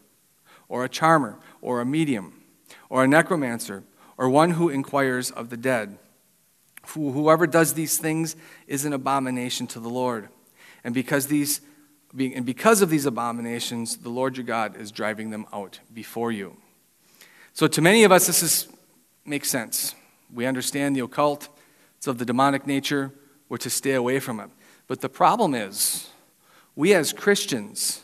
or 0.69 0.85
a 0.85 0.89
charmer, 0.89 1.39
or 1.61 1.81
a 1.81 1.87
medium, 1.87 2.43
or 2.89 3.05
a 3.05 3.09
necromancer, 3.09 3.85
or 4.17 4.29
one 4.29 4.53
who 4.53 4.69
inquires 4.69 5.31
of 5.31 5.51
the 5.51 5.57
dead. 5.57 5.99
Whoever 6.89 7.47
does 7.47 7.75
these 7.75 7.99
things 7.99 8.37
is 8.67 8.85
an 8.85 8.93
abomination 8.93 9.67
to 9.69 9.81
the 9.81 9.89
Lord. 9.89 10.29
And 10.83 10.93
because, 10.93 11.29
these, 11.29 11.61
and 12.19 12.45
because 12.45 12.83
of 12.83 12.91
these 12.91 13.07
abominations, 13.07 13.99
the 13.99 14.11
Lord 14.11 14.37
your 14.37 14.45
God 14.45 14.77
is 14.77 14.93
driving 14.93 15.31
them 15.31 15.47
out 15.53 15.81
before 15.93 16.31
you. 16.31 16.57
So, 17.55 17.67
to 17.69 17.81
many 17.81 18.05
of 18.05 18.13
us, 18.13 18.27
this 18.27 18.43
is, 18.43 18.69
makes 19.25 19.49
sense. 19.49 19.95
We 20.35 20.47
understand 20.47 20.97
the 20.97 21.01
occult, 21.01 21.49
it's 21.97 22.07
of 22.07 22.19
the 22.19 22.25
demonic 22.25 22.67
nature, 22.67 23.13
we're 23.49 23.59
to 23.59 23.71
stay 23.71 23.93
away 23.93 24.19
from 24.21 24.41
it. 24.41 24.51
But 24.87 25.01
the 25.01 25.09
problem 25.09 25.55
is, 25.55 26.09
we 26.77 26.93
as 26.93 27.13
Christians 27.13 28.03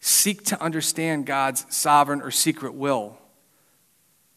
seek 0.00 0.44
to 0.44 0.62
understand 0.62 1.26
God's 1.26 1.66
sovereign 1.74 2.22
or 2.22 2.30
secret 2.30 2.74
will 2.74 3.18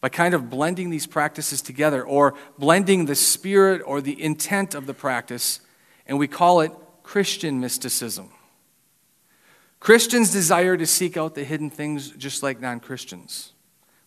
by 0.01 0.09
kind 0.09 0.33
of 0.33 0.49
blending 0.49 0.89
these 0.89 1.05
practices 1.05 1.61
together 1.61 2.03
or 2.03 2.33
blending 2.57 3.05
the 3.05 3.15
spirit 3.15 3.81
or 3.85 4.01
the 4.01 4.21
intent 4.21 4.73
of 4.73 4.85
the 4.85 4.93
practice, 4.93 5.59
and 6.07 6.17
we 6.17 6.27
call 6.27 6.61
it 6.61 6.71
Christian 7.03 7.59
mysticism. 7.59 8.29
Christians 9.79 10.31
desire 10.31 10.75
to 10.77 10.85
seek 10.85 11.17
out 11.17 11.35
the 11.35 11.43
hidden 11.43 11.69
things 11.69 12.11
just 12.11 12.43
like 12.43 12.59
non 12.59 12.79
Christians. 12.79 13.53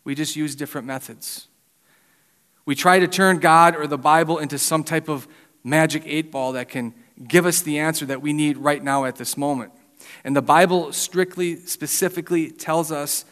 We 0.05 0.15
just 0.15 0.37
use 0.37 0.55
different 0.55 0.87
methods. 0.87 1.49
We 2.65 2.75
try 2.75 3.01
to 3.01 3.09
turn 3.09 3.39
God 3.39 3.75
or 3.77 3.87
the 3.87 3.99
Bible 3.99 4.39
into 4.39 4.59
some 4.59 4.85
type 4.85 5.09
of 5.09 5.27
magic 5.65 6.03
eight 6.07 6.31
ball 6.31 6.53
that 6.53 6.69
can 6.69 6.95
give 7.27 7.47
us 7.47 7.63
the 7.63 7.79
answer 7.79 8.07
that 8.07 8.23
we 8.23 8.33
need 8.33 8.57
right 8.57 8.83
now 8.83 9.05
at 9.05 9.17
this 9.17 9.37
moment. 9.37 9.73
And 10.25 10.37
the 10.37 10.43
Bible 10.43 10.93
strictly, 10.93 11.57
specifically 11.57 12.51
tells 12.51 12.93
us 12.93 13.25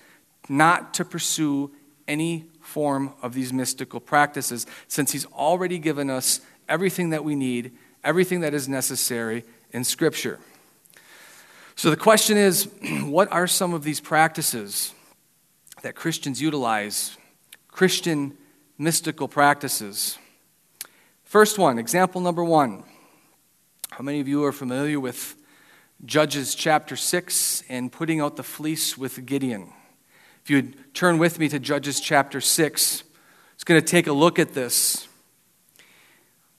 not 0.49 0.94
to 0.94 1.04
pursue 1.04 1.70
any 2.08 2.46
form 2.60 3.14
of 3.22 3.34
these 3.34 3.52
mystical 3.52 4.00
practices, 4.00 4.66
since 4.88 5.12
He's 5.12 5.26
already 5.26 5.78
given 5.78 6.10
us 6.10 6.40
everything 6.68 7.10
that 7.10 7.25
we 7.25 7.34
need, 7.34 7.72
everything 8.02 8.40
that 8.40 8.54
is 8.54 8.68
necessary 8.68 9.44
in 9.72 9.84
Scripture. 9.84 10.38
So 11.76 11.90
the 11.90 11.96
question 11.96 12.37
is 12.37 12.64
what 13.02 13.30
are 13.32 13.46
some 13.46 13.75
of 13.75 13.84
these 13.84 14.00
practices 14.00 14.92
that 15.82 15.94
Christians 15.94 16.40
utilize? 16.42 17.16
Christian 17.68 18.37
mystical 18.80 19.28
practices. 19.28 20.16
First 21.22 21.58
one, 21.58 21.78
example 21.78 22.22
number 22.22 22.42
one. 22.42 22.82
How 23.90 24.02
many 24.02 24.20
of 24.20 24.26
you 24.26 24.42
are 24.44 24.52
familiar 24.52 24.99
with 24.99 25.37
Judges 26.06 26.54
chapter 26.54 26.96
6 26.96 27.62
and 27.68 27.92
putting 27.92 28.22
out 28.22 28.37
the 28.37 28.42
fleece 28.42 28.96
with 28.96 29.26
Gideon? 29.26 29.70
If 30.42 30.49
you'd 30.49 30.94
turn 30.94 31.18
with 31.18 31.38
me 31.38 31.46
to 31.50 31.58
Judges 31.58 32.00
chapter 32.00 32.40
6, 32.40 33.02
it's 33.54 33.64
going 33.64 33.78
to 33.78 33.87
take 33.87 34.06
a 34.06 34.14
look 34.14 34.38
at 34.38 34.54
this. 34.54 35.06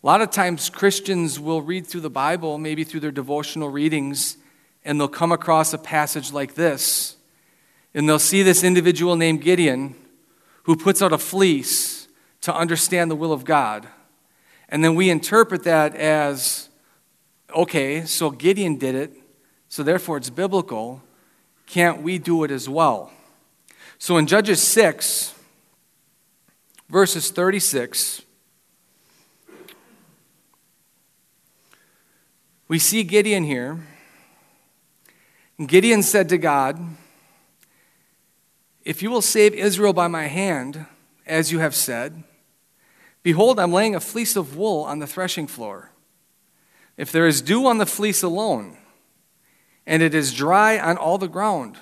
A 0.03 0.05
lot 0.05 0.21
of 0.21 0.29
times, 0.29 0.69
Christians 0.69 1.39
will 1.39 1.63
read 1.63 1.87
through 1.87 2.01
the 2.01 2.11
Bible, 2.11 2.59
maybe 2.59 2.83
through 2.83 2.99
their 2.99 3.09
devotional 3.09 3.69
readings, 3.69 4.37
and 4.85 4.99
they'll 4.99 5.07
come 5.07 5.31
across 5.31 5.73
a 5.73 5.79
passage 5.79 6.31
like 6.31 6.53
this. 6.53 7.15
And 7.95 8.07
they'll 8.07 8.19
see 8.19 8.43
this 8.43 8.63
individual 8.63 9.15
named 9.15 9.41
Gideon 9.41 9.95
who 10.63 10.75
puts 10.75 11.01
out 11.01 11.13
a 11.13 11.17
fleece 11.17 12.00
to 12.41 12.55
understand 12.55 13.10
the 13.10 13.15
will 13.15 13.31
of 13.31 13.45
God. 13.45 13.88
And 14.69 14.83
then 14.83 14.95
we 14.95 15.10
interpret 15.10 15.63
that 15.63 15.95
as 15.95 16.69
okay, 17.55 18.05
so 18.05 18.29
Gideon 18.29 18.77
did 18.77 18.95
it, 18.95 19.13
so 19.67 19.83
therefore 19.83 20.17
it's 20.17 20.29
biblical. 20.29 21.01
Can't 21.67 22.01
we 22.01 22.17
do 22.17 22.43
it 22.43 22.51
as 22.51 22.67
well? 22.67 23.12
So 23.98 24.17
in 24.17 24.25
Judges 24.25 24.62
6, 24.63 25.33
verses 26.89 27.29
36, 27.29 28.24
we 32.67 32.79
see 32.79 33.03
Gideon 33.03 33.43
here. 33.43 33.79
Gideon 35.65 36.01
said 36.01 36.29
to 36.29 36.38
God, 36.38 36.79
If 38.83 39.03
you 39.03 39.12
will 39.12 39.21
save 39.21 39.53
Israel 39.53 39.93
by 39.93 40.07
my 40.07 40.25
hand, 40.27 40.86
as 41.25 41.51
you 41.51 41.60
have 41.60 41.75
said, 41.75 42.24
behold, 43.23 43.59
I'm 43.59 43.71
laying 43.71 43.95
a 43.95 43.99
fleece 43.99 44.35
of 44.35 44.55
wool 44.55 44.83
on 44.83 44.99
the 44.99 45.07
threshing 45.07 45.47
floor. 45.47 45.91
If 46.97 47.11
there 47.11 47.27
is 47.27 47.41
dew 47.41 47.65
on 47.65 47.77
the 47.77 47.85
fleece 47.85 48.21
alone, 48.23 48.77
and 49.85 50.03
it 50.03 50.13
is 50.13 50.33
dry 50.33 50.77
on 50.79 50.97
all 50.97 51.17
the 51.17 51.27
ground, 51.27 51.77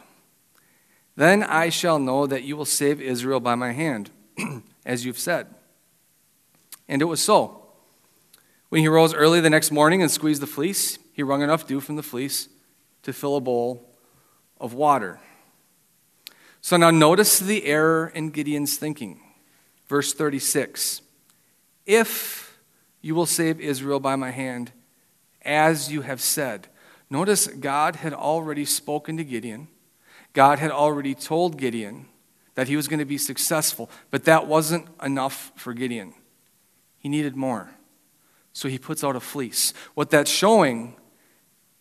then 1.15 1.43
I 1.43 1.69
shall 1.69 1.99
know 1.99 2.25
that 2.27 2.43
you 2.43 2.55
will 2.55 2.65
save 2.65 3.01
Israel 3.01 3.39
by 3.39 3.55
my 3.55 3.73
hand, 3.73 4.09
as 4.85 5.05
you've 5.05 5.19
said. 5.19 5.47
And 6.87 7.01
it 7.01 7.05
was 7.05 7.21
so. 7.21 7.67
When 8.69 8.81
he 8.81 8.87
rose 8.87 9.13
early 9.13 9.41
the 9.41 9.49
next 9.49 9.71
morning 9.71 10.01
and 10.01 10.09
squeezed 10.09 10.41
the 10.41 10.47
fleece, 10.47 10.97
he 11.11 11.23
wrung 11.23 11.41
enough 11.41 11.67
dew 11.67 11.81
from 11.81 11.97
the 11.97 12.03
fleece 12.03 12.47
to 13.03 13.11
fill 13.11 13.35
a 13.35 13.41
bowl 13.41 13.89
of 14.59 14.73
water. 14.73 15.19
So 16.61 16.77
now 16.77 16.91
notice 16.91 17.39
the 17.39 17.65
error 17.65 18.11
in 18.13 18.29
Gideon's 18.29 18.77
thinking. 18.77 19.21
Verse 19.87 20.13
36 20.13 21.01
If 21.89 22.59
you 23.01 23.15
will 23.15 23.25
save 23.25 23.59
Israel 23.59 23.99
by 23.99 24.15
my 24.15 24.31
hand, 24.31 24.71
as 25.41 25.91
you 25.91 26.01
have 26.01 26.21
said. 26.21 26.67
Notice 27.09 27.47
God 27.47 27.95
had 27.95 28.13
already 28.13 28.65
spoken 28.65 29.17
to 29.17 29.23
Gideon 29.23 29.67
God 30.33 30.59
had 30.59 30.71
already 30.71 31.15
told 31.15 31.57
Gideon 31.57 32.07
that 32.55 32.67
he 32.67 32.75
was 32.75 32.87
going 32.87 32.99
to 32.99 33.05
be 33.05 33.17
successful, 33.17 33.89
but 34.11 34.25
that 34.25 34.47
wasn't 34.47 34.87
enough 35.03 35.51
for 35.55 35.73
Gideon. 35.73 36.13
He 36.97 37.09
needed 37.09 37.35
more. 37.35 37.69
So 38.53 38.67
he 38.67 38.77
puts 38.77 39.03
out 39.03 39.15
a 39.15 39.19
fleece. 39.19 39.73
What 39.93 40.09
that's 40.09 40.29
showing 40.29 40.95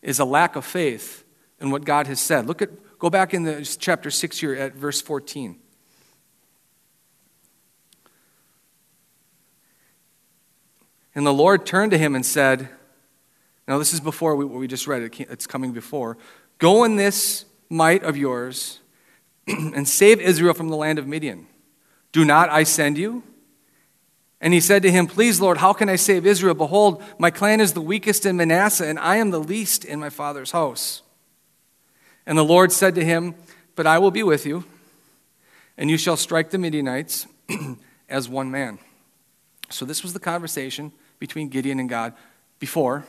is 0.01 0.19
a 0.19 0.25
lack 0.25 0.55
of 0.55 0.65
faith 0.65 1.25
in 1.59 1.71
what 1.71 1.83
God 1.83 2.07
has 2.07 2.19
said. 2.19 2.45
Look 2.45 2.61
at 2.61 2.69
go 2.99 3.09
back 3.09 3.33
in 3.33 3.43
the 3.43 3.63
chapter 3.79 4.09
6 4.09 4.39
here 4.39 4.55
at 4.55 4.73
verse 4.73 5.01
14. 5.01 5.59
And 11.15 11.25
the 11.25 11.33
Lord 11.33 11.65
turned 11.65 11.91
to 11.91 11.97
him 11.97 12.15
and 12.15 12.25
said, 12.25 12.69
Now, 13.67 13.77
this 13.77 13.93
is 13.93 13.99
before 13.99 14.35
we, 14.35 14.45
we 14.45 14.67
just 14.67 14.87
read, 14.87 15.01
it's 15.19 15.47
coming 15.47 15.71
before. 15.71 16.17
Go 16.57 16.83
in 16.83 16.95
this 16.95 17.45
might 17.69 18.03
of 18.03 18.17
yours 18.17 18.79
and 19.47 19.87
save 19.87 20.19
Israel 20.19 20.53
from 20.53 20.69
the 20.69 20.75
land 20.75 20.99
of 20.99 21.07
Midian. 21.07 21.47
Do 22.11 22.25
not 22.25 22.49
I 22.49 22.63
send 22.63 22.97
you? 22.97 23.23
And 24.41 24.53
he 24.53 24.59
said 24.59 24.83
to 24.83 24.91
him, 24.91 25.07
Please, 25.07 25.41
Lord, 25.41 25.57
how 25.57 25.73
can 25.73 25.89
I 25.89 25.95
save 25.95 26.25
Israel? 26.25 26.53
Behold, 26.53 27.03
my 27.17 27.29
clan 27.29 27.59
is 27.59 27.73
the 27.73 27.81
weakest 27.81 28.25
in 28.25 28.37
Manasseh, 28.37 28.87
and 28.87 28.97
I 28.97 29.17
am 29.17 29.31
the 29.31 29.39
least 29.39 29.83
in 29.83 29.99
my 29.99 30.09
father's 30.09 30.51
house. 30.51 31.01
And 32.25 32.37
the 32.37 32.45
Lord 32.45 32.71
said 32.71 32.95
to 32.95 33.03
him, 33.03 33.35
But 33.75 33.85
I 33.85 33.99
will 33.99 34.11
be 34.11 34.23
with 34.23 34.45
you, 34.45 34.63
and 35.77 35.89
you 35.89 35.97
shall 35.97 36.15
strike 36.15 36.51
the 36.51 36.57
Midianites 36.57 37.27
as 38.09 38.29
one 38.29 38.49
man. 38.49 38.79
So 39.69 39.85
this 39.85 40.03
was 40.03 40.13
the 40.13 40.19
conversation 40.19 40.91
between 41.19 41.49
Gideon 41.49 41.79
and 41.79 41.89
God 41.89 42.13
before. 42.59 43.05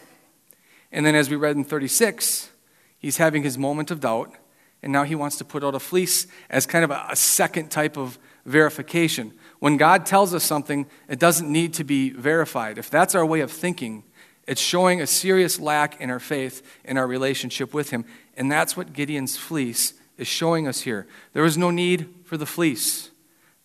And 0.92 1.06
then, 1.06 1.14
as 1.14 1.30
we 1.30 1.36
read 1.36 1.56
in 1.56 1.64
36, 1.64 2.50
he's 2.98 3.16
having 3.16 3.42
his 3.42 3.56
moment 3.56 3.90
of 3.90 4.00
doubt 4.00 4.34
and 4.82 4.92
now 4.92 5.04
he 5.04 5.14
wants 5.14 5.36
to 5.38 5.44
put 5.44 5.62
out 5.62 5.74
a 5.74 5.78
fleece 5.78 6.26
as 6.48 6.66
kind 6.66 6.84
of 6.84 6.90
a, 6.90 7.14
second 7.14 7.70
type 7.70 7.96
of 7.96 8.18
verification. 8.46 9.32
When 9.58 9.76
God 9.76 10.06
tells 10.06 10.32
us 10.32 10.42
something, 10.42 10.86
it 11.08 11.18
doesn't 11.18 11.50
need 11.50 11.74
to 11.74 11.84
be 11.84 12.10
verified. 12.10 12.78
If 12.78 12.88
that's 12.88 13.14
our 13.14 13.26
way 13.26 13.40
of 13.40 13.50
thinking, 13.50 14.04
it's 14.46 14.60
showing 14.60 15.00
a 15.00 15.06
serious 15.06 15.60
lack 15.60 16.00
in 16.00 16.10
our 16.10 16.18
faith, 16.18 16.62
in 16.84 16.96
our 16.96 17.06
relationship 17.06 17.74
with 17.74 17.90
Him. 17.90 18.06
And 18.36 18.50
that's 18.50 18.76
what 18.76 18.92
Gideon's 18.94 19.36
fleece 19.36 19.94
is 20.16 20.26
showing 20.26 20.66
us 20.66 20.80
here. 20.80 21.06
There 21.34 21.42
was 21.42 21.58
no 21.58 21.70
need 21.70 22.08
for 22.24 22.36
the 22.36 22.46
fleece, 22.46 23.10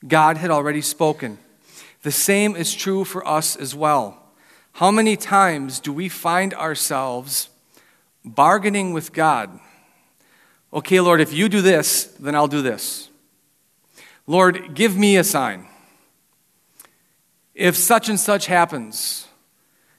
God 0.05 0.37
had 0.37 0.51
already 0.51 0.81
spoken. 0.81 1.39
The 2.05 2.11
same 2.11 2.55
is 2.55 2.75
true 2.75 3.03
for 3.03 3.27
us 3.27 3.55
as 3.55 3.73
well. 3.73 4.21
How 4.73 4.91
many 4.91 5.17
times 5.17 5.79
do 5.79 5.91
we 5.91 6.07
find 6.07 6.53
ourselves 6.53 7.49
bargaining 8.23 8.93
with 8.93 9.11
God? 9.11 9.59
okay, 10.71 10.99
Lord, 10.99 11.19
if 11.19 11.33
you 11.33 11.49
do 11.49 11.63
this, 11.63 12.03
then 12.19 12.35
I'll 12.35 12.47
do 12.47 12.61
this. 12.61 13.09
Lord, 14.27 14.75
give 14.75 14.95
me 14.95 15.17
a 15.17 15.23
sign. 15.23 15.65
If 17.55 17.75
such 17.75 18.07
and 18.07 18.19
such 18.19 18.45
happens, 18.45 19.27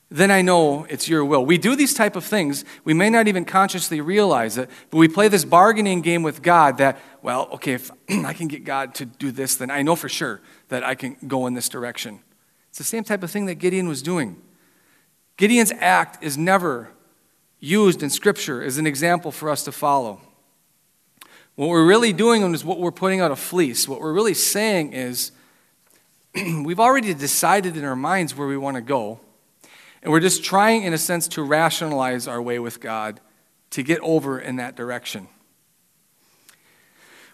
then 0.09 0.31
I 0.31 0.41
know 0.41 0.85
it's 0.85 1.09
your 1.09 1.25
will. 1.25 1.45
We 1.45 1.59
do 1.59 1.75
these 1.75 1.93
type 1.93 2.15
of 2.15 2.25
things. 2.25 2.65
We 2.85 2.95
may 2.95 3.11
not 3.11 3.27
even 3.27 3.45
consciously 3.45 4.01
realize 4.01 4.57
it, 4.57 4.71
but 4.91 4.99
we 4.99 5.09
play 5.09 5.27
this 5.29 5.45
bargaining 5.45 6.01
game 6.01 6.23
with 6.23 6.43
God 6.43 6.79
that, 6.79 7.01
well, 7.23 7.49
okay, 7.53 7.73
if 7.73 7.91
I 8.09 8.33
can 8.33 8.47
get 8.47 8.65
God 8.65 8.95
to 8.97 9.05
do 9.05 9.33
this, 9.33 9.57
then 9.57 9.71
I 9.71 9.83
know 9.83 9.97
for 9.97 10.09
sure 10.09 10.41
that 10.69 10.85
I 10.85 10.95
can 10.95 11.17
go 11.27 11.47
in 11.47 11.55
this 11.55 11.69
direction. 11.69 12.21
It's 12.69 12.79
the 12.79 12.85
same 12.85 13.03
type 13.03 13.23
of 13.25 13.31
thing 13.31 13.47
that 13.47 13.57
Gideon 13.57 13.89
was 13.89 14.01
doing. 14.01 14.41
Gideon's 15.37 15.73
act 15.73 16.23
is 16.23 16.39
never 16.39 16.89
used 17.59 18.03
in 18.03 18.11
Scripture 18.11 18.63
as 18.63 18.79
an 18.79 18.87
example 18.87 19.33
for 19.33 19.51
us 19.51 19.65
to 19.65 19.73
follow. 19.73 20.21
What 21.57 21.69
we're 21.69 21.87
really 21.87 22.13
doing 22.13 22.55
is 22.55 22.65
what 22.65 22.79
we're 22.79 22.93
putting 22.93 23.21
out 23.21 23.33
a 23.33 23.37
fleece. 23.37 23.89
What 23.89 24.01
we're 24.01 24.13
really 24.13 24.35
saying 24.35 24.93
is 24.93 25.33
we've 26.35 26.79
already 26.79 27.13
decided 27.13 27.77
in 27.77 27.85
our 27.85 27.97
minds 27.97 28.37
where 28.37 28.47
we 28.47 28.57
want 28.57 28.77
to 28.77 28.83
go. 28.83 29.21
And 30.03 30.13
we're 30.13 30.21
just 30.21 30.45
trying, 30.45 30.83
in 30.83 30.93
a 30.93 30.99
sense, 30.99 31.29
to 31.29 31.43
rationalize 31.43 32.29
our 32.29 32.41
way 32.41 32.59
with 32.59 32.81
God 32.81 33.21
to 33.71 33.83
get 33.83 34.01
over 34.01 34.39
in 34.39 34.57
that 34.57 34.77
direction. 34.77 35.29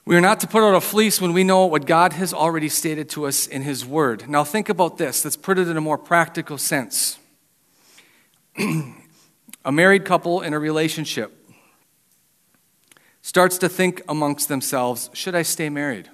We 0.04 0.16
are 0.16 0.20
not 0.20 0.40
to 0.40 0.48
put 0.48 0.62
out 0.62 0.74
a 0.74 0.80
fleece 0.80 1.20
when 1.20 1.32
we 1.32 1.44
know 1.44 1.66
what 1.66 1.86
God 1.86 2.14
has 2.14 2.34
already 2.34 2.68
stated 2.68 3.08
to 3.10 3.26
us 3.26 3.46
in 3.46 3.62
His 3.62 3.86
Word. 3.86 4.28
Now, 4.28 4.42
think 4.42 4.68
about 4.68 4.98
this. 4.98 5.24
Let's 5.24 5.36
put 5.36 5.58
it 5.58 5.68
in 5.68 5.76
a 5.76 5.80
more 5.80 5.98
practical 5.98 6.58
sense. 6.58 7.18
a 9.64 9.70
married 9.70 10.04
couple 10.04 10.40
in 10.40 10.54
a 10.54 10.58
relationship 10.58 11.38
starts 13.22 13.56
to 13.58 13.68
think 13.68 14.02
amongst 14.08 14.48
themselves 14.48 15.08
should 15.12 15.34
I 15.34 15.42
stay 15.42 15.68
married? 15.68 16.10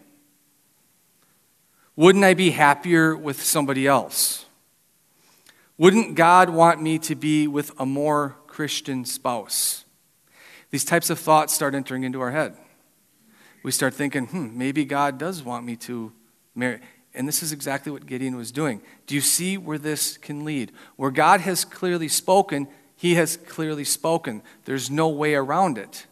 Wouldn't 1.96 2.24
I 2.24 2.34
be 2.34 2.50
happier 2.50 3.16
with 3.16 3.42
somebody 3.42 3.86
else? 3.86 4.44
Wouldn't 5.78 6.16
God 6.16 6.50
want 6.50 6.82
me 6.82 6.98
to 6.98 7.14
be 7.14 7.46
with 7.46 7.70
a 7.78 7.86
more 7.86 8.36
Christian 8.48 9.04
spouse? 9.04 9.84
These 10.70 10.84
types 10.84 11.08
of 11.08 11.20
thoughts 11.20 11.54
start 11.54 11.74
entering 11.74 12.02
into 12.02 12.20
our 12.20 12.32
head. 12.32 12.56
We 13.62 13.70
start 13.70 13.94
thinking, 13.94 14.26
hmm, 14.26 14.58
maybe 14.58 14.84
God 14.84 15.18
does 15.18 15.42
want 15.42 15.64
me 15.64 15.76
to 15.76 16.12
marry. 16.56 16.80
And 17.14 17.28
this 17.28 17.44
is 17.44 17.52
exactly 17.52 17.92
what 17.92 18.06
Gideon 18.06 18.36
was 18.36 18.50
doing. 18.50 18.82
Do 19.06 19.14
you 19.14 19.20
see 19.20 19.56
where 19.56 19.78
this 19.78 20.18
can 20.18 20.44
lead? 20.44 20.72
Where 20.96 21.12
God 21.12 21.40
has 21.42 21.64
clearly 21.64 22.08
spoken, 22.08 22.66
he 22.96 23.14
has 23.14 23.36
clearly 23.36 23.84
spoken. 23.84 24.42
There's 24.64 24.90
no 24.90 25.08
way 25.08 25.36
around 25.36 25.78
it. 25.78 26.06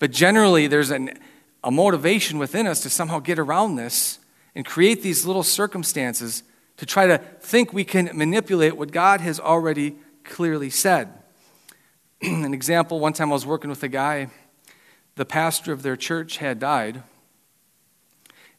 But 0.00 0.10
generally, 0.10 0.66
there's 0.66 0.90
an, 0.90 1.18
a 1.62 1.70
motivation 1.70 2.38
within 2.38 2.66
us 2.66 2.80
to 2.80 2.90
somehow 2.90 3.20
get 3.20 3.38
around 3.38 3.76
this 3.76 4.18
and 4.56 4.66
create 4.66 5.02
these 5.02 5.24
little 5.24 5.44
circumstances 5.44 6.42
to 6.76 6.86
try 6.86 7.06
to 7.06 7.18
think 7.18 7.72
we 7.72 7.84
can 7.84 8.10
manipulate 8.14 8.76
what 8.76 8.90
God 8.90 9.20
has 9.20 9.38
already 9.38 9.96
clearly 10.24 10.70
said. 10.70 11.12
An 12.22 12.54
example 12.54 13.00
one 13.00 13.12
time 13.12 13.30
I 13.30 13.34
was 13.34 13.46
working 13.46 13.70
with 13.70 13.82
a 13.82 13.88
guy, 13.88 14.28
the 15.16 15.24
pastor 15.24 15.72
of 15.72 15.82
their 15.82 15.96
church 15.96 16.38
had 16.38 16.58
died, 16.58 17.02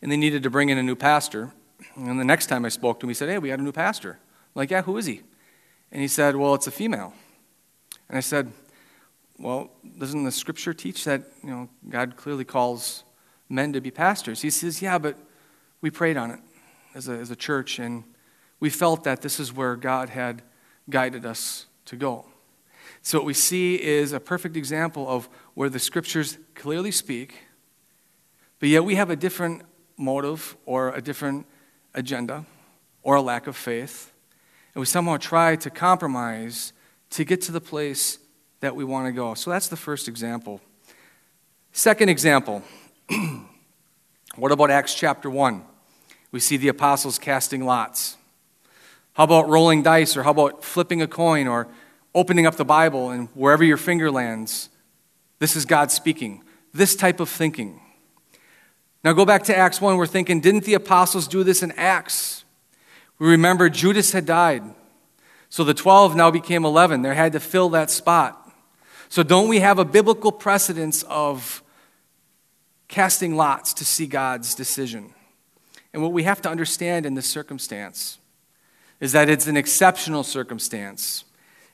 and 0.02 0.12
they 0.12 0.18
needed 0.18 0.44
to 0.44 0.50
bring 0.50 0.70
in 0.70 0.78
a 0.78 0.84
new 0.84 0.96
pastor. 0.96 1.52
And 1.96 2.20
the 2.20 2.26
next 2.26 2.48
time 2.48 2.64
I 2.64 2.70
spoke 2.70 3.00
to 3.00 3.06
him, 3.06 3.10
he 3.10 3.14
said, 3.14 3.30
Hey, 3.30 3.38
we 3.38 3.50
got 3.50 3.60
a 3.60 3.64
new 3.64 3.72
pastor. 3.72 4.12
I'm 4.12 4.60
like, 4.60 4.72
yeah, 4.72 4.84
who 4.84 4.98
is 4.98 5.06
he? 5.06 5.22
And 5.92 6.02
he 6.02 6.08
said, 6.08 6.36
Well, 6.36 6.54
it's 6.54 6.68
a 6.68 6.72
female. 6.72 7.14
And 8.08 8.18
I 8.18 8.22
said, 8.22 8.52
Well, 9.40 9.72
doesn't 9.98 10.24
the 10.24 10.32
scripture 10.32 10.74
teach 10.74 11.04
that, 11.06 11.24
you 11.44 11.50
know, 11.50 11.70
God 11.90 12.16
clearly 12.16 12.46
calls 12.46 13.04
men 13.50 13.74
to 13.74 13.82
be 13.82 13.92
pastors? 13.92 14.42
He 14.42 14.50
says, 14.50 14.82
Yeah, 14.82 14.98
but 14.98 15.18
we 15.82 15.90
prayed 15.90 16.18
on 16.18 16.32
it 16.32 16.40
as 16.96 17.10
a, 17.10 17.12
as 17.12 17.30
a 17.30 17.36
church, 17.36 17.78
and 17.78 18.06
we 18.60 18.70
felt 18.70 19.04
that 19.04 19.22
this 19.22 19.40
is 19.40 19.54
where 19.54 19.76
God 19.76 20.10
had 20.10 20.42
guided 20.90 21.26
us 21.26 21.66
to 21.86 21.96
go. 21.96 22.26
So, 23.02 23.20
what 23.20 23.26
we 23.26 23.34
see 23.34 23.76
is 23.76 24.14
a 24.14 24.20
perfect 24.20 24.56
example 24.56 25.08
of 25.08 25.30
where 25.54 25.70
the 25.70 25.78
scriptures 25.78 26.38
clearly 26.56 26.92
speak, 26.92 27.44
but 28.60 28.70
yet 28.70 28.84
we 28.86 28.96
have 28.96 29.10
a 29.10 29.16
different 29.16 29.64
motive 29.98 30.56
or 30.66 30.90
a 30.96 31.02
different 31.02 31.46
agenda 31.94 32.46
or 33.04 33.16
a 33.16 33.22
lack 33.22 33.46
of 33.46 33.56
faith. 33.56 34.12
And 34.74 34.80
we 34.80 34.86
somehow 34.86 35.18
try 35.18 35.56
to 35.58 35.70
compromise 35.70 36.74
to 37.12 37.24
get 37.24 37.42
to 37.42 37.52
the 37.52 37.62
place 37.62 38.18
that 38.62 38.76
we 38.76 38.84
want 38.84 39.08
to 39.08 39.12
go. 39.12 39.34
So, 39.34 39.52
that's 39.52 39.68
the 39.68 39.78
first 39.78 40.08
example. 40.08 40.62
Second 41.74 42.08
example 42.08 42.64
what 44.38 44.54
about 44.54 44.72
Acts 44.72 44.96
chapter 44.96 45.30
1? 45.30 45.75
We 46.32 46.40
see 46.40 46.58
the 46.58 46.68
apostles 46.68 47.18
casting 47.18 47.66
lots. 47.66 48.18
How 49.14 49.24
about 49.24 49.48
rolling 49.48 49.84
dice, 49.84 50.18
or 50.18 50.24
how 50.24 50.32
about 50.32 50.64
flipping 50.64 51.02
a 51.02 51.08
coin, 51.08 51.48
or 51.48 51.68
opening 52.14 52.46
up 52.46 52.56
the 52.56 52.66
Bible, 52.66 53.10
and 53.10 53.30
wherever 53.34 53.64
your 53.64 53.78
finger 53.78 54.12
lands, 54.12 54.70
this 55.40 55.56
is 55.56 55.66
God 55.66 55.92
speaking. 55.92 56.44
This 56.74 56.96
type 56.96 57.20
of 57.20 57.30
thinking. 57.30 57.82
Now 59.04 59.14
go 59.14 59.26
back 59.26 59.44
to 59.44 59.58
Acts 59.58 59.80
1. 59.80 59.98
We're 59.98 60.06
thinking, 60.06 60.42
didn't 60.42 60.66
the 60.66 60.74
apostles 60.74 61.28
do 61.28 61.44
this 61.44 61.64
in 61.64 61.72
Acts? 61.74 62.44
We 63.20 63.28
remember 63.28 63.70
Judas 63.70 64.12
had 64.12 64.26
died. 64.26 64.64
So 65.50 65.64
the 65.64 65.74
12 65.74 66.16
now 66.16 66.32
became 66.32 66.66
11. 66.66 67.02
They 67.02 67.16
had 67.16 67.32
to 67.32 67.40
fill 67.40 67.70
that 67.70 67.90
spot. 67.90 68.42
So 69.08 69.24
don't 69.24 69.48
we 69.48 69.60
have 69.60 69.80
a 69.80 69.86
biblical 69.86 70.32
precedence 70.32 71.04
of 71.04 71.64
casting 72.90 73.38
lots 73.38 73.74
to 73.76 73.86
see 73.86 74.08
God's 74.08 74.56
decision? 74.56 75.14
And 75.96 76.04
what 76.04 76.12
we 76.12 76.24
have 76.24 76.42
to 76.42 76.50
understand 76.50 77.06
in 77.06 77.14
this 77.14 77.26
circumstance 77.26 78.20
is 79.00 79.14
that 79.14 79.30
it's 79.30 79.48
an 79.48 79.56
exceptional 79.56 80.24
circumstance. 80.24 81.24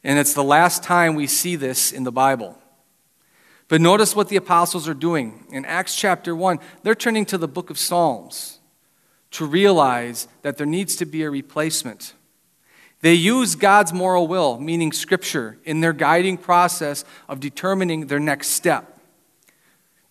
And 0.04 0.20
it's 0.20 0.36
the 0.36 0.44
last 0.44 0.84
time 0.84 1.16
we 1.16 1.26
see 1.26 1.56
this 1.56 1.92
in 1.92 2.04
the 2.04 2.12
Bible. 2.12 2.56
But 3.68 3.82
notice 3.82 4.16
what 4.16 4.30
the 4.30 4.36
apostles 4.36 4.88
are 4.88 4.94
doing. 4.94 5.48
In 5.50 5.66
Acts 5.66 5.96
chapter 5.96 6.36
1, 6.36 6.60
they're 6.84 6.94
turning 6.94 7.26
to 7.26 7.38
the 7.40 7.48
book 7.48 7.72
of 7.72 7.80
Psalms 7.80 8.60
to 9.32 9.44
realize 9.44 10.28
that 10.44 10.56
there 10.56 10.68
needs 10.68 10.96
to 10.98 11.06
be 11.06 11.24
a 11.24 11.30
replacement. 11.32 12.14
They 13.00 13.16
use 13.16 13.56
God's 13.56 13.92
moral 13.92 14.28
will, 14.28 14.60
meaning 14.60 14.92
Scripture, 14.92 15.58
in 15.64 15.82
their 15.82 15.94
guiding 15.94 16.38
process 16.38 17.04
of 17.28 17.40
determining 17.40 18.06
their 18.06 18.20
next 18.20 18.50
step. 18.50 19.00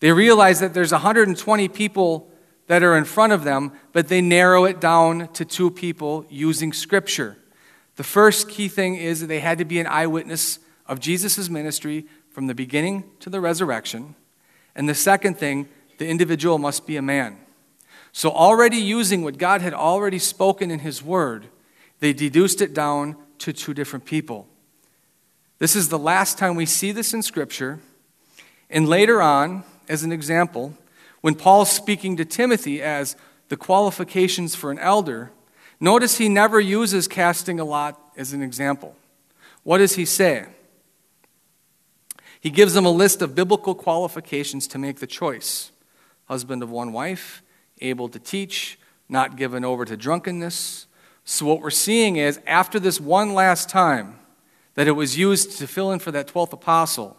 They 0.00 0.10
realize 0.10 0.58
that 0.58 0.74
there's 0.74 0.90
120 0.90 1.68
people 1.68 2.29
that 2.70 2.84
are 2.84 2.96
in 2.96 3.04
front 3.04 3.32
of 3.32 3.42
them, 3.42 3.72
but 3.92 4.06
they 4.06 4.20
narrow 4.20 4.64
it 4.64 4.80
down 4.80 5.26
to 5.32 5.44
two 5.44 5.72
people 5.72 6.24
using 6.30 6.72
Scripture. 6.72 7.36
The 7.96 8.04
first 8.04 8.48
key 8.48 8.68
thing 8.68 8.94
is 8.94 9.22
that 9.22 9.26
they 9.26 9.40
had 9.40 9.58
to 9.58 9.64
be 9.64 9.80
an 9.80 9.88
eyewitness 9.88 10.60
of 10.86 11.00
Jesus' 11.00 11.50
ministry 11.50 12.06
from 12.30 12.46
the 12.46 12.54
beginning 12.54 13.10
to 13.18 13.28
the 13.28 13.40
resurrection. 13.40 14.14
And 14.76 14.88
the 14.88 14.94
second 14.94 15.36
thing, 15.36 15.68
the 15.98 16.06
individual 16.06 16.58
must 16.58 16.86
be 16.86 16.96
a 16.96 17.02
man. 17.02 17.38
So, 18.12 18.30
already 18.30 18.76
using 18.76 19.24
what 19.24 19.36
God 19.36 19.62
had 19.62 19.74
already 19.74 20.20
spoken 20.20 20.70
in 20.70 20.78
His 20.78 21.02
Word, 21.02 21.48
they 21.98 22.12
deduced 22.12 22.60
it 22.60 22.72
down 22.72 23.16
to 23.38 23.52
two 23.52 23.74
different 23.74 24.04
people. 24.04 24.46
This 25.58 25.74
is 25.74 25.88
the 25.88 25.98
last 25.98 26.38
time 26.38 26.54
we 26.54 26.66
see 26.66 26.92
this 26.92 27.12
in 27.12 27.22
Scripture. 27.24 27.80
And 28.70 28.88
later 28.88 29.20
on, 29.20 29.64
as 29.88 30.04
an 30.04 30.12
example, 30.12 30.76
when 31.20 31.34
Paul's 31.34 31.70
speaking 31.70 32.16
to 32.16 32.24
Timothy 32.24 32.82
as 32.82 33.16
the 33.48 33.56
qualifications 33.56 34.54
for 34.54 34.70
an 34.70 34.78
elder, 34.78 35.30
notice 35.78 36.18
he 36.18 36.28
never 36.28 36.60
uses 36.60 37.08
casting 37.08 37.60
a 37.60 37.64
lot 37.64 38.00
as 38.16 38.32
an 38.32 38.42
example. 38.42 38.94
What 39.62 39.78
does 39.78 39.96
he 39.96 40.04
say? 40.04 40.46
He 42.40 42.50
gives 42.50 42.72
them 42.72 42.86
a 42.86 42.90
list 42.90 43.20
of 43.20 43.34
biblical 43.34 43.74
qualifications 43.74 44.66
to 44.68 44.78
make 44.78 44.98
the 44.98 45.06
choice 45.06 45.72
husband 46.30 46.62
of 46.62 46.70
one 46.70 46.92
wife, 46.92 47.42
able 47.80 48.08
to 48.08 48.20
teach, 48.20 48.78
not 49.08 49.34
given 49.34 49.64
over 49.64 49.84
to 49.84 49.96
drunkenness. 49.96 50.86
So, 51.24 51.44
what 51.44 51.60
we're 51.60 51.70
seeing 51.70 52.16
is 52.16 52.40
after 52.46 52.78
this 52.78 53.00
one 53.00 53.34
last 53.34 53.68
time 53.68 54.16
that 54.74 54.86
it 54.86 54.92
was 54.92 55.18
used 55.18 55.58
to 55.58 55.66
fill 55.66 55.90
in 55.90 55.98
for 55.98 56.12
that 56.12 56.28
12th 56.28 56.52
apostle, 56.52 57.16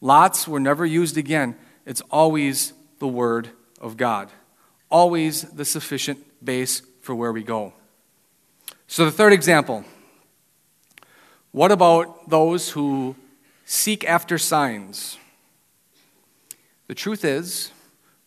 lots 0.00 0.46
were 0.46 0.60
never 0.60 0.86
used 0.86 1.18
again. 1.18 1.56
It's 1.84 2.02
always 2.02 2.72
the 3.00 3.08
Word 3.08 3.50
of 3.80 3.96
God. 3.96 4.30
Always 4.88 5.42
the 5.42 5.64
sufficient 5.64 6.24
base 6.44 6.82
for 7.02 7.14
where 7.14 7.32
we 7.32 7.42
go. 7.42 7.72
So, 8.86 9.04
the 9.04 9.10
third 9.10 9.32
example 9.32 9.84
what 11.52 11.72
about 11.72 12.30
those 12.30 12.70
who 12.70 13.16
seek 13.64 14.04
after 14.04 14.38
signs? 14.38 15.18
The 16.86 16.94
truth 16.94 17.24
is, 17.24 17.72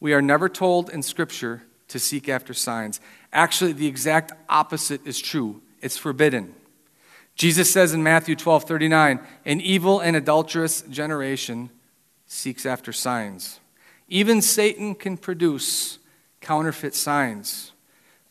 we 0.01 0.13
are 0.13 0.21
never 0.21 0.49
told 0.49 0.89
in 0.89 1.01
Scripture 1.03 1.63
to 1.87 1.99
seek 1.99 2.27
after 2.27 2.53
signs. 2.53 2.99
Actually, 3.31 3.71
the 3.71 3.87
exact 3.87 4.33
opposite 4.49 5.05
is 5.07 5.19
true 5.19 5.61
it's 5.81 5.97
forbidden. 5.97 6.55
Jesus 7.35 7.71
says 7.71 7.93
in 7.93 8.03
Matthew 8.03 8.35
12 8.35 8.63
39, 8.63 9.19
an 9.45 9.61
evil 9.61 9.99
and 9.99 10.15
adulterous 10.15 10.81
generation 10.83 11.69
seeks 12.25 12.65
after 12.65 12.93
signs. 12.93 13.59
Even 14.07 14.41
Satan 14.41 14.95
can 14.95 15.17
produce 15.17 15.99
counterfeit 16.41 16.93
signs. 16.93 17.71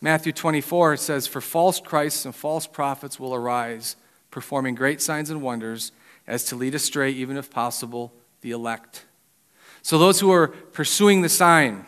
Matthew 0.00 0.32
24 0.32 0.96
says, 0.96 1.26
For 1.26 1.40
false 1.40 1.80
Christs 1.80 2.24
and 2.24 2.34
false 2.34 2.66
prophets 2.66 3.18
will 3.18 3.34
arise 3.34 3.96
performing 4.30 4.74
great 4.74 5.00
signs 5.00 5.30
and 5.30 5.42
wonders 5.42 5.92
as 6.26 6.44
to 6.46 6.56
lead 6.56 6.74
astray, 6.74 7.10
even 7.10 7.36
if 7.36 7.50
possible, 7.50 8.12
the 8.40 8.50
elect. 8.50 9.06
So, 9.82 9.98
those 9.98 10.20
who 10.20 10.30
are 10.30 10.48
pursuing 10.48 11.22
the 11.22 11.28
sign, 11.28 11.86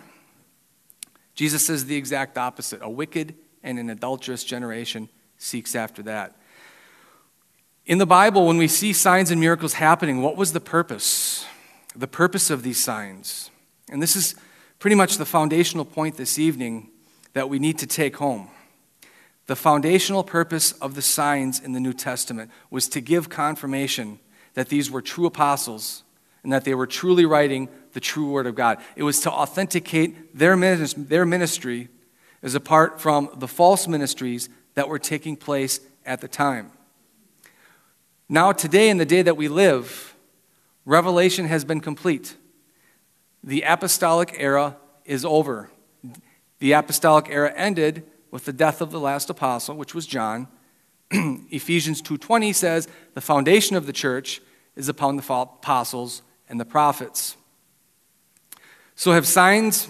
Jesus 1.35 1.66
says 1.66 1.87
the 1.87 1.97
exact 1.97 2.38
opposite. 2.38 2.81
A 2.83 2.90
wicked 2.90 3.35
and 3.62 3.79
an 3.79 3.90
adulterous 3.90 4.44
generation 4.44 5.09
seeks 5.38 5.75
after 5.75 6.03
that. 6.05 6.37
In 7.87 7.99
the 7.99 8.07
Bible, 8.07 8.47
when 8.47 8.57
we 8.57 8.68
see 8.68 8.92
signs 8.92 9.31
and 9.31 9.40
miracles 9.40 9.75
happening, 9.75 10.23
what 10.23 10.37
was 10.37 10.53
the 10.53 10.61
purpose? 10.61 11.44
The 11.94 12.09
purpose 12.09 12.51
of 12.51 12.62
these 12.62 12.79
signs. 12.79 13.51
And 13.94 14.02
this 14.02 14.16
is 14.16 14.35
pretty 14.80 14.96
much 14.96 15.18
the 15.18 15.24
foundational 15.24 15.85
point 15.85 16.16
this 16.16 16.37
evening 16.37 16.90
that 17.33 17.48
we 17.48 17.61
need 17.61 17.78
to 17.78 17.87
take 17.87 18.16
home. 18.16 18.48
The 19.46 19.54
foundational 19.54 20.24
purpose 20.24 20.72
of 20.72 20.96
the 20.96 21.00
signs 21.00 21.61
in 21.61 21.74
the 21.74 21.78
New 21.78 21.92
Testament 21.92 22.50
was 22.70 22.88
to 22.88 23.00
give 23.00 23.28
confirmation 23.28 24.18
that 24.54 24.68
these 24.68 24.90
were 24.90 25.00
true 25.00 25.26
apostles 25.26 26.02
and 26.42 26.52
that 26.52 26.64
they 26.64 26.74
were 26.74 26.88
truly 26.88 27.24
writing 27.24 27.68
the 27.92 28.00
true 28.00 28.28
Word 28.33 28.48
of 28.48 28.57
God. 28.57 28.78
It 28.96 29.04
was 29.04 29.20
to 29.20 29.30
authenticate 29.30 30.37
their 30.37 30.57
ministry 30.57 31.88
as 32.42 32.57
apart 32.57 33.00
from 33.00 33.30
the 33.37 33.46
false 33.46 33.87
ministries 33.87 34.48
that 34.74 34.88
were 34.88 34.98
taking 34.98 35.37
place 35.37 35.78
at 36.04 36.20
the 36.20 36.26
time. 36.26 36.72
Now, 38.28 38.50
today, 38.50 38.88
in 38.88 38.98
the 38.98 39.07
day 39.07 39.22
that 39.22 39.37
we 39.37 39.46
live, 39.46 40.16
revelation 40.85 41.46
has 41.46 41.64
been 41.64 41.80
complete. 41.80 42.35
The 43.44 43.61
apostolic 43.61 44.35
era 44.38 44.78
is 45.04 45.22
over. 45.22 45.70
The 46.61 46.72
apostolic 46.72 47.28
era 47.28 47.52
ended 47.54 48.11
with 48.30 48.46
the 48.46 48.54
death 48.54 48.80
of 48.80 48.90
the 48.90 48.98
last 48.98 49.28
apostle, 49.28 49.76
which 49.76 49.94
was 49.94 50.07
John. 50.07 50.48
Ephesians 51.11 52.00
2:20 52.00 52.54
says, 52.54 52.88
"The 53.12 53.20
foundation 53.20 53.76
of 53.76 53.85
the 53.85 53.92
church 53.92 54.40
is 54.76 54.88
upon 54.88 55.16
the 55.16 55.22
apostles 55.22 56.22
and 56.48 56.59
the 56.59 56.64
prophets." 56.64 57.37
So 58.96 59.12
have 59.12 59.26
signs 59.26 59.88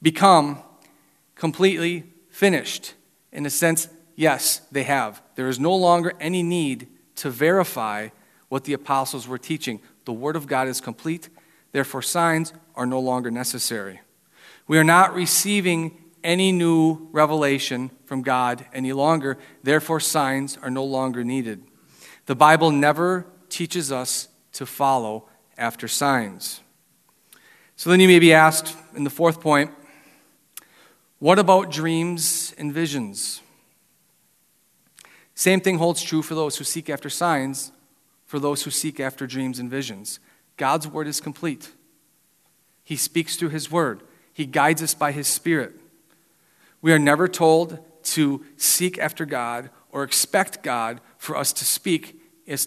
become 0.00 0.62
completely 1.34 2.04
finished? 2.30 2.94
In 3.32 3.44
a 3.44 3.50
sense, 3.50 3.88
yes, 4.16 4.62
they 4.72 4.84
have. 4.84 5.20
There 5.34 5.48
is 5.48 5.60
no 5.60 5.74
longer 5.74 6.14
any 6.18 6.42
need 6.42 6.88
to 7.16 7.28
verify 7.28 8.08
what 8.48 8.64
the 8.64 8.72
apostles 8.72 9.28
were 9.28 9.38
teaching. 9.38 9.80
The 10.06 10.12
Word 10.14 10.36
of 10.36 10.46
God 10.46 10.68
is 10.68 10.80
complete, 10.80 11.28
therefore, 11.72 12.02
signs 12.02 12.52
are 12.74 12.86
no 12.86 13.00
longer 13.00 13.30
necessary. 13.30 14.00
We 14.66 14.78
are 14.78 14.84
not 14.84 15.14
receiving 15.14 15.96
any 16.22 16.52
new 16.52 17.08
revelation 17.12 17.90
from 18.04 18.22
God 18.22 18.66
any 18.72 18.92
longer. 18.92 19.38
Therefore, 19.62 20.00
signs 20.00 20.58
are 20.62 20.70
no 20.70 20.84
longer 20.84 21.24
needed. 21.24 21.62
The 22.26 22.34
Bible 22.34 22.70
never 22.70 23.26
teaches 23.48 23.90
us 23.90 24.28
to 24.52 24.66
follow 24.66 25.28
after 25.56 25.88
signs. 25.88 26.60
So 27.76 27.90
then 27.90 28.00
you 28.00 28.08
may 28.08 28.18
be 28.18 28.32
asked 28.32 28.76
in 28.94 29.04
the 29.04 29.10
fourth 29.10 29.40
point 29.40 29.70
what 31.18 31.38
about 31.38 31.70
dreams 31.70 32.54
and 32.56 32.72
visions? 32.72 33.42
Same 35.34 35.60
thing 35.60 35.76
holds 35.76 36.02
true 36.02 36.22
for 36.22 36.34
those 36.34 36.56
who 36.56 36.64
seek 36.64 36.88
after 36.88 37.10
signs, 37.10 37.72
for 38.24 38.38
those 38.38 38.62
who 38.62 38.70
seek 38.70 39.00
after 39.00 39.26
dreams 39.26 39.58
and 39.58 39.70
visions. 39.70 40.18
God's 40.60 40.86
word 40.86 41.06
is 41.06 41.22
complete. 41.22 41.72
He 42.84 42.94
speaks 42.94 43.36
through 43.36 43.48
his 43.48 43.70
word, 43.70 44.02
he 44.30 44.44
guides 44.44 44.82
us 44.82 44.92
by 44.92 45.10
his 45.10 45.26
spirit. 45.26 45.74
We 46.82 46.92
are 46.92 46.98
never 46.98 47.28
told 47.28 47.78
to 48.04 48.44
seek 48.58 48.98
after 48.98 49.24
God 49.24 49.70
or 49.90 50.02
expect 50.02 50.62
God 50.62 51.00
for 51.16 51.34
us 51.34 51.54
to 51.54 51.64
speak 51.64 52.20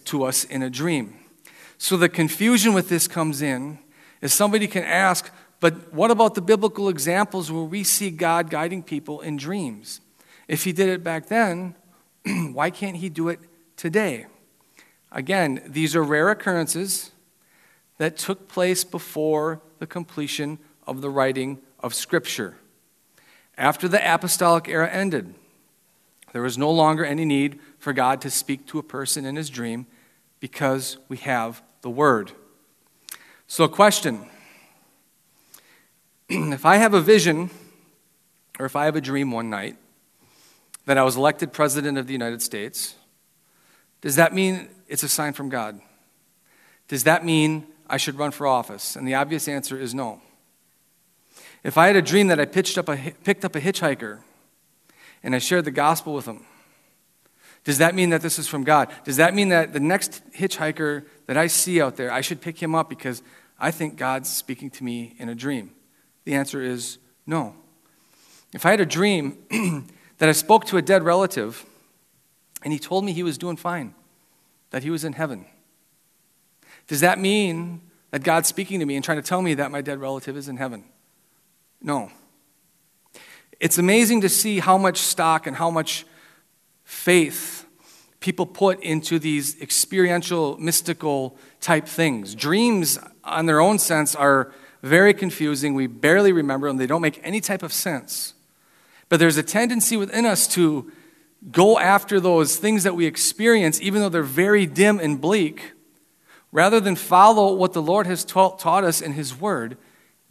to 0.05 0.23
us 0.23 0.43
in 0.43 0.63
a 0.63 0.71
dream. 0.71 1.19
So 1.77 1.95
the 1.95 2.09
confusion 2.09 2.73
with 2.73 2.89
this 2.89 3.07
comes 3.07 3.43
in 3.43 3.77
is 4.21 4.33
somebody 4.33 4.65
can 4.65 4.83
ask, 4.83 5.31
but 5.59 5.93
what 5.93 6.09
about 6.09 6.33
the 6.33 6.41
biblical 6.41 6.89
examples 6.89 7.51
where 7.51 7.63
we 7.63 7.83
see 7.83 8.09
God 8.09 8.49
guiding 8.49 8.81
people 8.81 9.21
in 9.21 9.37
dreams? 9.37 10.01
If 10.47 10.63
he 10.63 10.71
did 10.71 10.89
it 10.89 11.03
back 11.03 11.27
then, 11.27 11.75
why 12.53 12.71
can't 12.71 12.97
he 12.97 13.09
do 13.09 13.29
it 13.29 13.39
today? 13.77 14.25
Again, 15.11 15.61
these 15.67 15.95
are 15.95 16.03
rare 16.03 16.31
occurrences 16.31 17.11
that 17.97 18.17
took 18.17 18.47
place 18.47 18.83
before 18.83 19.61
the 19.79 19.87
completion 19.87 20.59
of 20.87 21.01
the 21.01 21.09
writing 21.09 21.59
of 21.79 21.93
Scripture. 21.93 22.57
After 23.57 23.87
the 23.87 24.13
apostolic 24.13 24.67
era 24.67 24.89
ended, 24.89 25.35
there 26.31 26.41
was 26.41 26.57
no 26.57 26.71
longer 26.71 27.05
any 27.05 27.25
need 27.25 27.59
for 27.77 27.93
God 27.93 28.21
to 28.21 28.29
speak 28.29 28.65
to 28.67 28.79
a 28.79 28.83
person 28.83 29.25
in 29.25 29.35
his 29.35 29.49
dream 29.49 29.85
because 30.39 30.97
we 31.07 31.17
have 31.17 31.61
the 31.81 31.89
Word. 31.89 32.31
So, 33.47 33.67
question 33.67 34.25
if 36.29 36.65
I 36.65 36.77
have 36.77 36.93
a 36.93 37.01
vision 37.01 37.51
or 38.57 38.65
if 38.65 38.75
I 38.75 38.85
have 38.85 38.95
a 38.95 39.01
dream 39.01 39.31
one 39.31 39.49
night 39.49 39.77
that 40.85 40.97
I 40.97 41.03
was 41.03 41.15
elected 41.15 41.53
President 41.53 41.97
of 41.97 42.07
the 42.07 42.13
United 42.13 42.41
States, 42.41 42.95
does 44.01 44.15
that 44.15 44.33
mean 44.33 44.69
it's 44.87 45.03
a 45.03 45.09
sign 45.09 45.33
from 45.33 45.49
God? 45.49 45.79
Does 46.87 47.03
that 47.03 47.23
mean 47.23 47.67
I 47.87 47.97
should 47.97 48.17
run 48.17 48.31
for 48.31 48.47
office? 48.47 48.95
And 48.95 49.07
the 49.07 49.15
obvious 49.15 49.47
answer 49.47 49.79
is 49.79 49.93
no. 49.93 50.21
If 51.63 51.77
I 51.77 51.87
had 51.87 51.95
a 51.95 52.01
dream 52.01 52.27
that 52.27 52.39
I 52.39 52.45
pitched 52.45 52.77
up 52.77 52.89
a, 52.89 53.13
picked 53.23 53.45
up 53.45 53.55
a 53.55 53.61
hitchhiker 53.61 54.19
and 55.23 55.33
I 55.33 55.39
shared 55.39 55.65
the 55.65 55.71
gospel 55.71 56.13
with 56.13 56.25
him, 56.25 56.45
does 57.63 57.77
that 57.77 57.95
mean 57.95 58.09
that 58.09 58.21
this 58.21 58.37
is 58.37 58.47
from 58.47 58.63
God? 58.63 58.89
Does 59.05 59.17
that 59.17 59.33
mean 59.33 59.49
that 59.49 59.71
the 59.71 59.79
next 59.79 60.21
hitchhiker 60.33 61.05
that 61.27 61.37
I 61.37 61.47
see 61.47 61.81
out 61.81 61.95
there, 61.95 62.11
I 62.11 62.21
should 62.21 62.41
pick 62.41 62.61
him 62.61 62.75
up 62.75 62.89
because 62.89 63.21
I 63.57 63.71
think 63.71 63.95
God's 63.95 64.29
speaking 64.29 64.69
to 64.71 64.83
me 64.83 65.15
in 65.17 65.29
a 65.29 65.35
dream? 65.35 65.71
The 66.25 66.33
answer 66.33 66.61
is 66.61 66.97
no. 67.25 67.55
If 68.53 68.65
I 68.65 68.71
had 68.71 68.81
a 68.81 68.85
dream 68.85 69.37
that 70.17 70.27
I 70.27 70.33
spoke 70.33 70.65
to 70.65 70.77
a 70.77 70.81
dead 70.81 71.03
relative 71.03 71.65
and 72.63 72.73
he 72.73 72.79
told 72.79 73.05
me 73.05 73.13
he 73.13 73.23
was 73.23 73.37
doing 73.37 73.55
fine, 73.55 73.95
that 74.71 74.83
he 74.83 74.89
was 74.89 75.05
in 75.05 75.13
heaven, 75.13 75.45
does 76.87 77.01
that 77.01 77.19
mean 77.19 77.81
that 78.11 78.23
God's 78.23 78.47
speaking 78.47 78.79
to 78.79 78.85
me 78.85 78.95
and 78.95 79.03
trying 79.03 79.21
to 79.21 79.27
tell 79.27 79.41
me 79.41 79.53
that 79.55 79.71
my 79.71 79.81
dead 79.81 79.99
relative 79.99 80.37
is 80.37 80.47
in 80.47 80.57
heaven? 80.57 80.83
No. 81.81 82.11
It's 83.59 83.77
amazing 83.77 84.21
to 84.21 84.29
see 84.29 84.59
how 84.59 84.77
much 84.77 84.97
stock 84.97 85.47
and 85.47 85.55
how 85.55 85.69
much 85.69 86.05
faith 86.83 87.65
people 88.19 88.45
put 88.45 88.81
into 88.81 89.19
these 89.19 89.61
experiential, 89.61 90.57
mystical 90.57 91.37
type 91.59 91.85
things. 91.85 92.35
Dreams, 92.35 92.97
on 93.23 93.45
their 93.45 93.59
own 93.59 93.77
sense, 93.77 94.15
are 94.15 94.53
very 94.81 95.13
confusing. 95.13 95.73
We 95.73 95.87
barely 95.87 96.31
remember 96.31 96.67
them, 96.67 96.77
they 96.77 96.87
don't 96.87 97.01
make 97.01 97.19
any 97.23 97.41
type 97.41 97.63
of 97.63 97.73
sense. 97.73 98.33
But 99.09 99.19
there's 99.19 99.37
a 99.37 99.43
tendency 99.43 99.97
within 99.97 100.25
us 100.25 100.47
to 100.55 100.91
go 101.51 101.77
after 101.77 102.19
those 102.19 102.55
things 102.55 102.83
that 102.83 102.95
we 102.95 103.05
experience, 103.05 103.81
even 103.81 104.01
though 104.01 104.09
they're 104.09 104.23
very 104.23 104.65
dim 104.65 104.99
and 104.99 105.19
bleak, 105.19 105.72
rather 106.53 106.79
than 106.79 106.95
follow 106.95 107.53
what 107.53 107.73
the 107.73 107.81
Lord 107.81 108.07
has 108.07 108.23
taught, 108.23 108.59
taught 108.59 108.85
us 108.85 109.01
in 109.01 109.11
His 109.11 109.37
Word 109.37 109.75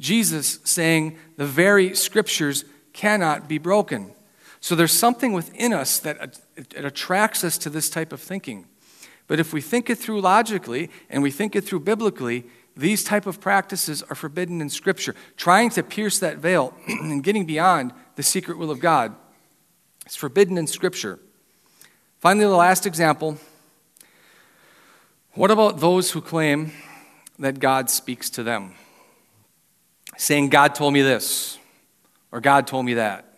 Jesus 0.02 0.58
saying 0.64 1.16
the 1.36 1.46
very 1.46 1.94
scriptures 1.94 2.64
cannot 2.92 3.48
be 3.48 3.58
broken. 3.58 4.12
So 4.60 4.74
there's 4.74 4.92
something 4.92 5.32
within 5.32 5.72
us 5.72 5.98
that 6.00 6.40
attracts 6.76 7.44
us 7.44 7.56
to 7.58 7.70
this 7.70 7.88
type 7.88 8.12
of 8.12 8.20
thinking. 8.20 8.66
But 9.28 9.38
if 9.40 9.52
we 9.52 9.60
think 9.60 9.88
it 9.88 9.98
through 9.98 10.20
logically 10.20 10.90
and 11.08 11.22
we 11.22 11.30
think 11.30 11.54
it 11.54 11.62
through 11.62 11.80
biblically, 11.80 12.44
these 12.76 13.04
type 13.04 13.26
of 13.26 13.40
practices 13.40 14.02
are 14.04 14.16
forbidden 14.16 14.60
in 14.60 14.70
scripture. 14.70 15.14
Trying 15.36 15.70
to 15.70 15.82
pierce 15.82 16.18
that 16.18 16.38
veil 16.38 16.74
and 16.88 17.22
getting 17.22 17.46
beyond 17.46 17.92
the 18.16 18.22
secret 18.22 18.58
will 18.58 18.70
of 18.70 18.80
God 18.80 19.14
is 20.06 20.16
forbidden 20.16 20.58
in 20.58 20.66
scripture. 20.66 21.18
Finally, 22.20 22.46
the 22.46 22.56
last 22.56 22.86
example. 22.86 23.38
What 25.34 25.50
about 25.50 25.80
those 25.80 26.10
who 26.10 26.20
claim 26.20 26.72
that 27.38 27.58
God 27.58 27.90
speaks 27.90 28.30
to 28.30 28.42
them? 28.42 28.74
saying, 30.16 30.50
God 30.50 30.74
told 30.74 30.92
me 30.92 31.02
this, 31.02 31.58
or 32.30 32.40
God 32.40 32.66
told 32.66 32.86
me 32.86 32.94
that. 32.94 33.34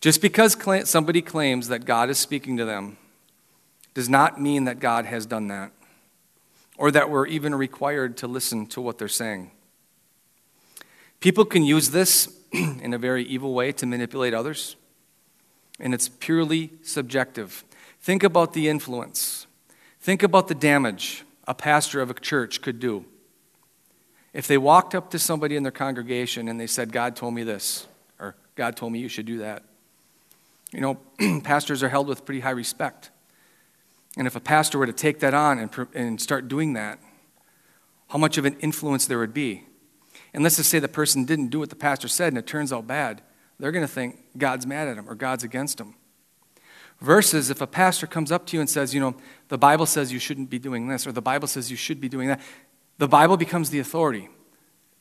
Just 0.00 0.20
because 0.20 0.56
somebody 0.88 1.22
claims 1.22 1.68
that 1.68 1.84
God 1.84 2.10
is 2.10 2.18
speaking 2.18 2.56
to 2.58 2.64
them 2.64 2.96
does 3.94 4.08
not 4.08 4.40
mean 4.40 4.64
that 4.64 4.80
God 4.80 5.06
has 5.06 5.26
done 5.26 5.48
that, 5.48 5.72
or 6.76 6.90
that 6.90 7.10
we're 7.10 7.26
even 7.26 7.54
required 7.54 8.16
to 8.18 8.26
listen 8.26 8.66
to 8.66 8.80
what 8.80 8.98
they're 8.98 9.08
saying. 9.08 9.50
People 11.20 11.44
can 11.44 11.62
use 11.62 11.90
this 11.90 12.34
in 12.52 12.92
a 12.92 12.98
very 12.98 13.24
evil 13.24 13.54
way 13.54 13.72
to 13.72 13.86
manipulate 13.86 14.34
others, 14.34 14.76
and 15.80 15.94
it's 15.94 16.08
purely 16.08 16.70
subjective. 16.82 17.64
Think 18.00 18.22
about 18.22 18.52
the 18.52 18.68
influence, 18.68 19.43
think 20.04 20.22
about 20.22 20.48
the 20.48 20.54
damage 20.54 21.24
a 21.46 21.54
pastor 21.54 22.02
of 22.02 22.10
a 22.10 22.14
church 22.14 22.60
could 22.60 22.78
do 22.78 23.06
if 24.34 24.46
they 24.46 24.58
walked 24.58 24.94
up 24.94 25.10
to 25.12 25.18
somebody 25.18 25.56
in 25.56 25.62
their 25.62 25.72
congregation 25.72 26.48
and 26.48 26.60
they 26.60 26.66
said, 26.66 26.92
God 26.92 27.16
told 27.16 27.32
me 27.32 27.42
this, 27.44 27.86
or 28.18 28.34
God 28.54 28.76
told 28.76 28.92
me 28.92 28.98
you 28.98 29.08
should 29.08 29.24
do 29.24 29.38
that, 29.38 29.62
you 30.72 30.80
know, 30.80 30.98
pastors 31.44 31.82
are 31.82 31.88
held 31.88 32.06
with 32.06 32.26
pretty 32.26 32.40
high 32.40 32.50
respect. 32.50 33.10
And 34.18 34.26
if 34.26 34.36
a 34.36 34.40
pastor 34.40 34.78
were 34.78 34.86
to 34.86 34.92
take 34.92 35.20
that 35.20 35.32
on 35.32 35.58
and, 35.58 35.88
and 35.94 36.20
start 36.20 36.48
doing 36.48 36.74
that, 36.74 36.98
how 38.08 38.18
much 38.18 38.36
of 38.36 38.44
an 38.44 38.56
influence 38.60 39.06
there 39.06 39.18
would 39.18 39.34
be. 39.34 39.64
And 40.34 40.42
let's 40.42 40.56
just 40.56 40.68
say 40.68 40.80
the 40.80 40.88
person 40.88 41.24
didn't 41.24 41.48
do 41.48 41.60
what 41.60 41.70
the 41.70 41.76
pastor 41.76 42.08
said 42.08 42.28
and 42.28 42.38
it 42.38 42.46
turns 42.46 42.72
out 42.72 42.86
bad. 42.86 43.22
They're 43.58 43.72
going 43.72 43.86
to 43.86 43.92
think 43.92 44.18
God's 44.36 44.66
mad 44.66 44.88
at 44.88 44.98
him 44.98 45.08
or 45.08 45.14
God's 45.14 45.44
against 45.44 45.80
him. 45.80 45.94
Versus 47.04 47.50
if 47.50 47.60
a 47.60 47.66
pastor 47.66 48.06
comes 48.06 48.32
up 48.32 48.46
to 48.46 48.56
you 48.56 48.62
and 48.62 48.70
says, 48.70 48.94
you 48.94 49.00
know, 49.00 49.14
the 49.48 49.58
Bible 49.58 49.84
says 49.84 50.10
you 50.10 50.18
shouldn't 50.18 50.48
be 50.48 50.58
doing 50.58 50.88
this 50.88 51.06
or 51.06 51.12
the 51.12 51.20
Bible 51.20 51.46
says 51.46 51.70
you 51.70 51.76
should 51.76 52.00
be 52.00 52.08
doing 52.08 52.28
that, 52.28 52.40
the 52.96 53.06
Bible 53.06 53.36
becomes 53.36 53.68
the 53.68 53.78
authority, 53.78 54.30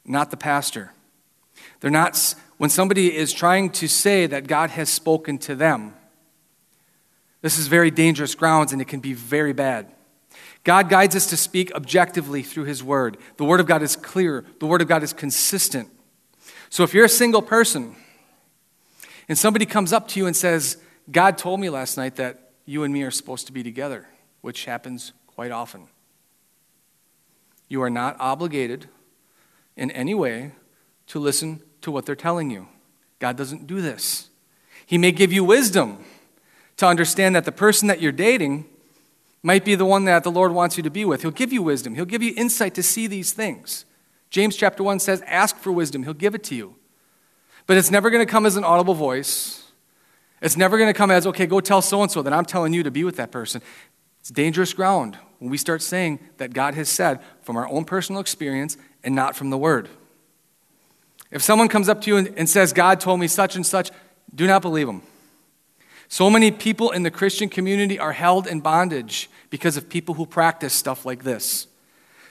not 0.04 0.30
the 0.30 0.36
pastor. 0.36 0.92
They're 1.80 1.89
not, 1.89 2.36
when 2.58 2.70
somebody 2.70 3.16
is 3.16 3.32
trying 3.32 3.70
to 3.70 3.88
say 3.88 4.28
that 4.28 4.48
God 4.48 4.72
has 4.72 4.89
spoken 4.89 5.38
to 5.39 5.56
them, 5.56 5.94
this 7.42 7.58
is 7.58 7.68
very 7.68 7.89
dangerous 7.89 8.36
grounds 8.36 8.74
and 8.74 8.82
it 8.82 8.89
can 8.89 9.00
be 9.00 9.13
very 9.13 9.54
bad. 9.54 9.89
God 10.66 10.89
guides 10.89 11.16
us 11.16 11.28
to 11.28 11.38
speak 11.38 11.74
objectively 11.74 12.44
through 12.44 12.66
His 12.66 12.84
Word. 12.84 13.16
The 13.38 13.46
Word 13.46 13.62
of 13.62 13.66
God 13.66 13.82
is 13.82 13.96
clear, 13.96 14.44
the 14.60 14.68
Word 14.68 14.82
of 14.82 14.89
God 14.89 15.04
is 15.04 15.13
consistent. 15.13 15.88
So 16.70 16.84
if 16.84 16.94
you're 16.94 17.06
a 17.06 17.10
single 17.10 17.42
person 17.42 17.96
and 19.30 19.38
somebody 19.38 19.66
comes 19.66 19.94
up 19.94 20.10
to 20.10 20.20
you 20.20 20.26
and 20.26 20.36
says, 20.36 20.76
God 21.12 21.38
told 21.38 21.60
me 21.60 21.70
last 21.70 21.98
night 21.98 22.16
that 22.16 22.52
you 22.66 22.84
and 22.84 22.94
me 22.94 23.04
are 23.04 23.12
supposed 23.12 23.48
to 23.48 23.54
be 23.54 23.63
together, 23.63 24.08
which 24.42 24.66
happens 24.66 25.13
quite 25.28 25.52
often. 25.52 25.88
You 27.68 27.82
are 27.82 27.89
not 27.89 28.16
obligated 28.20 28.88
in 29.76 29.92
any 29.92 30.13
way 30.13 30.52
to 31.08 31.20
listen 31.20 31.62
to 31.82 31.92
what 31.92 32.06
they're 32.06 32.16
telling 32.16 32.50
you. 32.50 32.68
God 33.20 33.36
doesn't 33.36 33.68
do 33.68 33.82
this. 33.82 34.30
He 34.86 34.98
may 34.98 35.12
give 35.12 35.34
you 35.34 35.44
wisdom 35.44 36.04
to 36.78 36.86
understand 36.86 37.36
that 37.36 37.46
the 37.46 37.52
person 37.52 37.88
that 37.88 38.02
you're 38.02 38.12
dating 38.12 38.66
might 39.42 39.66
be 39.66 39.76
the 39.76 39.86
one 39.86 40.06
that 40.06 40.24
the 40.24 40.32
Lord 40.32 40.52
wants 40.52 40.78
you 40.78 40.84
to 40.84 40.89
be 40.89 41.04
with. 41.06 41.22
He'll 41.22 41.32
give 41.32 41.52
you 41.52 41.62
wisdom, 41.62 41.96
He'll 41.96 42.06
give 42.06 42.24
you 42.24 42.34
insight 42.38 42.76
to 42.76 42.84
see 42.84 43.08
these 43.08 43.34
things. 43.34 43.86
James 44.30 44.56
chapter 44.56 44.84
1 44.84 45.00
says, 45.00 45.22
Ask 45.28 45.58
for 45.58 45.72
wisdom, 45.72 46.04
He'll 46.04 46.13
give 46.13 46.34
it 46.34 46.44
to 46.46 46.56
you. 46.56 46.76
But 47.68 47.78
it's 47.78 47.92
never 47.92 48.10
going 48.10 48.26
to 48.26 48.32
come 48.32 48.46
as 48.46 48.56
an 48.56 48.63
audible 48.63 48.94
voice. 48.94 49.62
It's 50.43 50.58
never 50.58 50.77
going 50.77 50.89
to 50.89 50.93
come 50.93 51.10
as, 51.10 51.25
okay, 51.25 51.47
go 51.47 51.62
tell 51.62 51.82
so 51.82 52.01
and 52.01 52.12
so 52.12 52.21
that 52.21 52.34
I'm 52.34 52.43
telling 52.43 52.73
you 52.73 52.84
to 52.84 52.91
be 52.91 53.06
with 53.06 53.15
that 53.15 53.32
person. 53.32 53.62
It's 54.19 54.29
dangerous 54.29 54.73
ground 54.73 55.17
when 55.39 55.49
we 55.49 55.58
start 55.58 55.82
saying 55.82 56.19
that 56.38 56.53
God 56.53 56.75
has 56.75 56.89
said 56.89 57.21
from 57.43 57.56
our 57.56 57.67
own 57.69 57.86
personal 57.86 58.19
experience 58.19 58.75
and 59.06 59.15
not 59.15 59.38
from 59.38 59.49
the 59.49 59.58
Word. 59.58 59.88
If 61.32 61.41
someone 61.41 61.69
comes 61.69 61.88
up 61.88 62.01
to 62.01 62.12
you 62.12 62.17
and, 62.17 62.34
and 62.38 62.49
says, 62.49 62.73
God 62.73 62.99
told 62.99 63.21
me 63.21 63.27
such 63.27 63.56
and 63.56 63.65
such, 63.65 63.89
do 64.36 64.45
not 64.45 64.62
believe 64.62 64.86
them. 64.86 65.01
So 66.10 66.29
many 66.29 66.51
people 66.51 66.91
in 66.91 67.03
the 67.03 67.12
Christian 67.12 67.47
community 67.47 67.97
are 67.97 68.12
held 68.12 68.45
in 68.45 68.60
bondage 68.60 69.29
because 69.49 69.77
of 69.77 69.88
people 69.88 70.15
who 70.15 70.25
practice 70.25 70.73
stuff 70.73 71.06
like 71.06 71.23
this. 71.23 71.67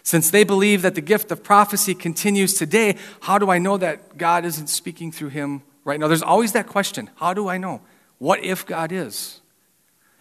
Since 0.02 0.30
they 0.30 0.44
believe 0.44 0.82
that 0.82 0.94
the 0.94 1.00
gift 1.00 1.32
of 1.32 1.42
prophecy 1.42 1.94
continues 1.94 2.54
today, 2.54 2.96
how 3.22 3.38
do 3.38 3.50
I 3.50 3.58
know 3.58 3.78
that 3.78 4.18
God 4.18 4.44
isn't 4.44 4.66
speaking 4.66 5.12
through 5.12 5.30
him 5.30 5.62
right 5.84 5.98
now? 5.98 6.08
There's 6.08 6.22
always 6.22 6.52
that 6.52 6.66
question 6.66 7.08
how 7.16 7.32
do 7.32 7.48
I 7.48 7.56
know? 7.56 7.80
What 8.22 8.44
if 8.44 8.64
God 8.64 8.92
is? 8.92 9.40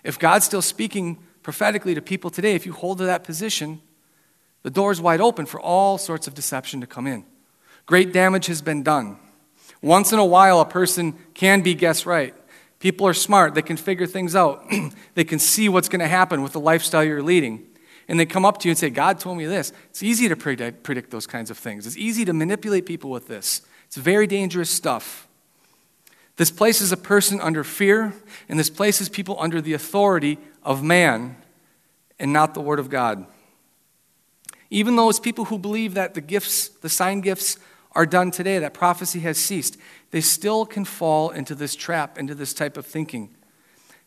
If 0.03 0.17
God's 0.17 0.45
still 0.45 0.63
speaking 0.63 1.19
prophetically 1.43 1.93
to 1.93 2.01
people 2.01 2.31
today, 2.31 2.55
if 2.55 2.65
you 2.65 2.73
hold 2.73 2.97
to 2.97 3.03
that 3.03 3.23
position, 3.23 3.79
the 4.63 4.71
door 4.71 4.91
is 4.91 4.99
wide 4.99 5.21
open 5.21 5.45
for 5.45 5.59
all 5.59 5.99
sorts 5.99 6.25
of 6.25 6.33
deception 6.33 6.81
to 6.81 6.87
come 6.87 7.05
in. 7.05 7.25
Great 7.85 8.11
damage 8.11 8.47
has 8.47 8.63
been 8.63 8.81
done. 8.81 9.19
Once 9.83 10.11
in 10.11 10.17
a 10.17 10.25
while, 10.25 10.59
a 10.61 10.65
person 10.65 11.13
can 11.35 11.61
be 11.61 11.75
guess 11.75 12.07
right. 12.07 12.33
People 12.79 13.05
are 13.05 13.13
smart. 13.13 13.53
They 13.53 13.61
can 13.61 13.77
figure 13.77 14.07
things 14.07 14.35
out. 14.35 14.67
they 15.13 15.23
can 15.23 15.37
see 15.37 15.69
what's 15.69 15.87
going 15.87 15.99
to 15.99 16.07
happen 16.07 16.41
with 16.41 16.53
the 16.53 16.59
lifestyle 16.59 17.03
you're 17.03 17.21
leading. 17.21 17.67
And 18.07 18.19
they 18.19 18.25
come 18.25 18.45
up 18.45 18.57
to 18.61 18.67
you 18.67 18.71
and 18.71 18.79
say, 18.79 18.89
God 18.89 19.19
told 19.19 19.37
me 19.37 19.45
this. 19.45 19.73
It's 19.91 20.01
easy 20.01 20.27
to 20.27 20.35
predict, 20.35 20.81
predict 20.81 21.11
those 21.11 21.27
kinds 21.27 21.51
of 21.51 21.57
things. 21.59 21.85
It's 21.85 21.97
easy 21.97 22.25
to 22.25 22.33
manipulate 22.33 22.87
people 22.87 23.11
with 23.11 23.27
this. 23.27 23.61
It's 23.85 23.97
very 23.97 24.25
dangerous 24.25 24.71
stuff. 24.71 25.27
This 26.41 26.49
places 26.49 26.91
a 26.91 26.97
person 26.97 27.39
under 27.39 27.63
fear, 27.63 28.15
and 28.49 28.57
this 28.57 28.71
places 28.71 29.09
people 29.09 29.37
under 29.39 29.61
the 29.61 29.73
authority 29.73 30.39
of 30.63 30.81
man 30.81 31.35
and 32.17 32.33
not 32.33 32.55
the 32.55 32.61
Word 32.61 32.79
of 32.79 32.89
God. 32.89 33.27
Even 34.71 34.95
those 34.95 35.19
people 35.19 35.45
who 35.45 35.59
believe 35.59 35.93
that 35.93 36.15
the 36.15 36.19
gifts, 36.19 36.69
the 36.69 36.89
sign 36.89 37.21
gifts, 37.21 37.59
are 37.91 38.07
done 38.07 38.31
today, 38.31 38.57
that 38.57 38.73
prophecy 38.73 39.19
has 39.19 39.37
ceased, 39.37 39.77
they 40.09 40.19
still 40.19 40.65
can 40.65 40.83
fall 40.83 41.29
into 41.29 41.53
this 41.53 41.75
trap, 41.75 42.17
into 42.17 42.33
this 42.33 42.55
type 42.55 42.75
of 42.75 42.87
thinking. 42.87 43.29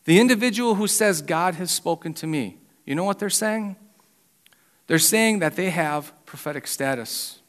The 0.03 0.19
individual 0.19 0.75
who 0.75 0.87
says, 0.87 1.21
God 1.21 1.55
has 1.55 1.71
spoken 1.71 2.13
to 2.15 2.27
me, 2.27 2.57
you 2.85 2.95
know 2.95 3.05
what 3.05 3.17
they're 3.17 3.29
saying? 3.29 3.77
They're 4.87 4.99
saying 4.99 5.39
that 5.39 5.55
they 5.55 5.69
have 5.69 6.11
prophetic 6.25 6.67
status. 6.67 7.39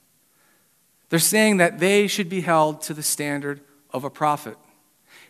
They're 1.08 1.18
saying 1.18 1.56
that 1.56 1.80
they 1.80 2.06
should 2.06 2.28
be 2.28 2.42
held 2.42 2.82
to 2.82 2.94
the 2.94 3.02
standard 3.02 3.62
of 3.90 4.04
a 4.04 4.10
prophet. 4.10 4.56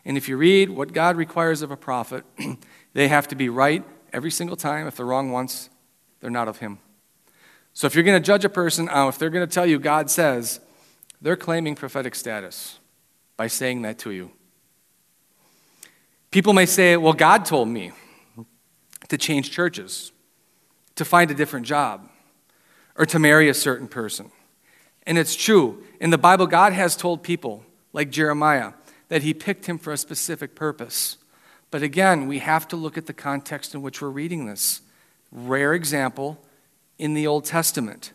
And 0.07 0.17
if 0.17 0.29
you 0.29 0.37
read 0.37 0.71
what 0.71 0.93
God 0.93 1.17
requires 1.17 1.63
of 1.63 1.73
a 1.73 1.77
prophet, 1.77 2.25
they 2.93 3.09
have 3.09 3.27
to 3.29 3.35
be 3.35 3.49
right 3.49 3.85
every 4.13 4.31
single 4.31 4.57
time. 4.57 4.87
If 4.87 4.97
they're 4.97 5.05
wrong 5.05 5.33
once, 5.33 5.69
they're 6.21 6.31
not 6.31 6.47
of 6.47 6.59
Him. 6.59 6.79
So 7.75 7.89
if 7.89 7.95
you're 7.97 8.05
going 8.05 8.23
to 8.23 8.25
judge 8.25 8.45
a 8.45 8.49
person, 8.49 8.89
uh, 8.89 9.09
if 9.09 9.19
they're 9.19 9.31
going 9.31 9.47
to 9.47 9.53
tell 9.53 9.67
you 9.67 9.81
God 9.81 10.09
says, 10.09 10.61
they're 11.21 11.37
claiming 11.37 11.75
prophetic 11.75 12.15
status 12.15 12.79
by 13.37 13.49
saying 13.49 13.83
that 13.83 13.99
to 13.99 14.13
you. 14.13 14.31
People 16.31 16.53
may 16.53 16.67
say, 16.67 16.97
Well, 16.97 17.13
God 17.13 17.45
told 17.45 17.67
me 17.67 17.91
to 19.09 19.19
change 19.19 19.51
churches, 19.51 20.13
to 20.95 21.05
find 21.05 21.33
a 21.33 21.35
different 21.35 21.67
job, 21.67 22.09
or 22.95 23.07
to 23.07 23.19
marry 23.19 23.49
a 23.49 23.55
certain 23.55 23.89
person. 23.89 24.31
And 25.05 25.19
it's 25.19 25.35
true. 25.35 25.83
In 26.01 26.11
the 26.11 26.19
Bible, 26.19 26.47
God 26.47 26.73
has 26.73 26.97
told 26.97 27.25
people, 27.25 27.65
like 27.93 28.11
Jeremiah, 28.11 28.73
that 29.09 29.23
He 29.23 29.35
picked 29.35 29.67
him 29.67 29.79
for 29.79 29.93
a 29.93 29.97
specific 29.97 30.55
purpose. 30.55 31.17
But 31.71 31.83
again, 31.83 32.27
we 32.27 32.39
have 32.39 32.69
to 32.69 32.77
look 32.77 32.97
at 32.97 33.07
the 33.07 33.13
context 33.13 33.75
in 33.75 33.83
which 33.83 34.01
we're 34.01 34.09
reading 34.09 34.47
this. 34.47 34.83
Rare 35.33 35.75
example 35.75 36.41
in 36.99 37.15
the 37.15 37.27
Old 37.27 37.45
Testament. 37.45 38.13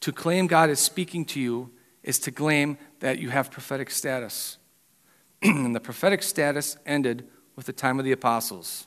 To 0.00 0.12
claim 0.12 0.46
God 0.46 0.70
is 0.70 0.80
speaking 0.80 1.24
to 1.26 1.40
you 1.40 1.70
is 2.02 2.18
to 2.20 2.32
claim 2.32 2.78
that 3.00 3.18
you 3.18 3.30
have 3.30 3.50
prophetic 3.50 3.90
status. 3.90 4.56
and 5.42 5.74
the 5.74 5.80
prophetic 5.80 6.22
status 6.22 6.76
ended 6.86 7.28
with 7.56 7.66
the 7.66 7.72
time 7.72 7.98
of 7.98 8.04
the 8.04 8.12
apostles. 8.12 8.86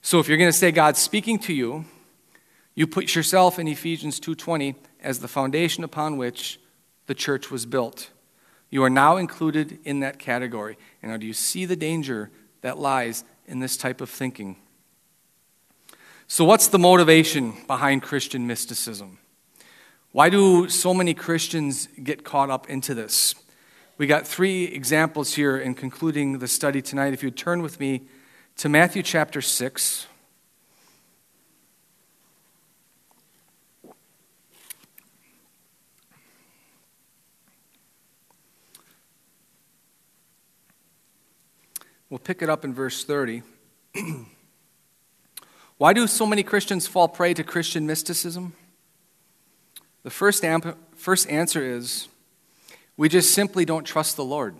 So 0.00 0.20
if 0.20 0.28
you're 0.28 0.38
going 0.38 0.50
to 0.50 0.56
say 0.56 0.70
God's 0.70 1.00
speaking 1.00 1.38
to 1.40 1.52
you, 1.52 1.84
you 2.74 2.86
put 2.86 3.14
yourself 3.14 3.58
in 3.58 3.66
Ephesians 3.66 4.20
2:20 4.20 4.76
as 5.00 5.18
the 5.18 5.28
foundation 5.28 5.82
upon 5.82 6.16
which 6.16 6.60
the 7.06 7.14
church 7.14 7.50
was 7.50 7.66
built. 7.66 8.10
You 8.70 8.82
are 8.84 8.90
now 8.90 9.16
included 9.16 9.78
in 9.84 10.00
that 10.00 10.18
category. 10.18 10.76
And 11.02 11.10
now 11.10 11.16
do 11.16 11.26
you 11.26 11.32
see 11.32 11.64
the 11.64 11.76
danger 11.76 12.30
that 12.62 12.78
lies 12.78 13.24
in 13.46 13.60
this 13.60 13.76
type 13.76 14.00
of 14.00 14.10
thinking? 14.10 14.56
So 16.28 16.44
what's 16.44 16.66
the 16.66 16.78
motivation 16.78 17.54
behind 17.66 18.02
Christian 18.02 18.46
mysticism? 18.46 19.18
Why 20.10 20.28
do 20.28 20.68
so 20.68 20.92
many 20.92 21.14
Christians 21.14 21.88
get 22.02 22.24
caught 22.24 22.50
up 22.50 22.68
into 22.68 22.94
this? 22.94 23.34
We 23.98 24.06
got 24.06 24.26
three 24.26 24.64
examples 24.64 25.34
here 25.34 25.56
in 25.56 25.74
concluding 25.74 26.38
the 26.38 26.48
study 26.48 26.82
tonight. 26.82 27.12
If 27.12 27.22
you 27.22 27.30
turn 27.30 27.62
with 27.62 27.78
me 27.78 28.02
to 28.56 28.68
Matthew 28.68 29.02
chapter 29.02 29.40
6. 29.40 30.06
We'll 42.08 42.18
pick 42.20 42.40
it 42.40 42.48
up 42.48 42.64
in 42.64 42.72
verse 42.72 43.02
30. 43.04 43.42
Why 45.76 45.92
do 45.92 46.06
so 46.06 46.24
many 46.24 46.44
Christians 46.44 46.86
fall 46.86 47.08
prey 47.08 47.34
to 47.34 47.42
Christian 47.42 47.84
mysticism? 47.84 48.52
The 50.04 50.10
first, 50.10 50.44
amp- 50.44 50.78
first 50.94 51.28
answer 51.28 51.62
is 51.62 52.06
we 52.96 53.08
just 53.08 53.34
simply 53.34 53.64
don't 53.64 53.82
trust 53.82 54.14
the 54.14 54.24
Lord. 54.24 54.54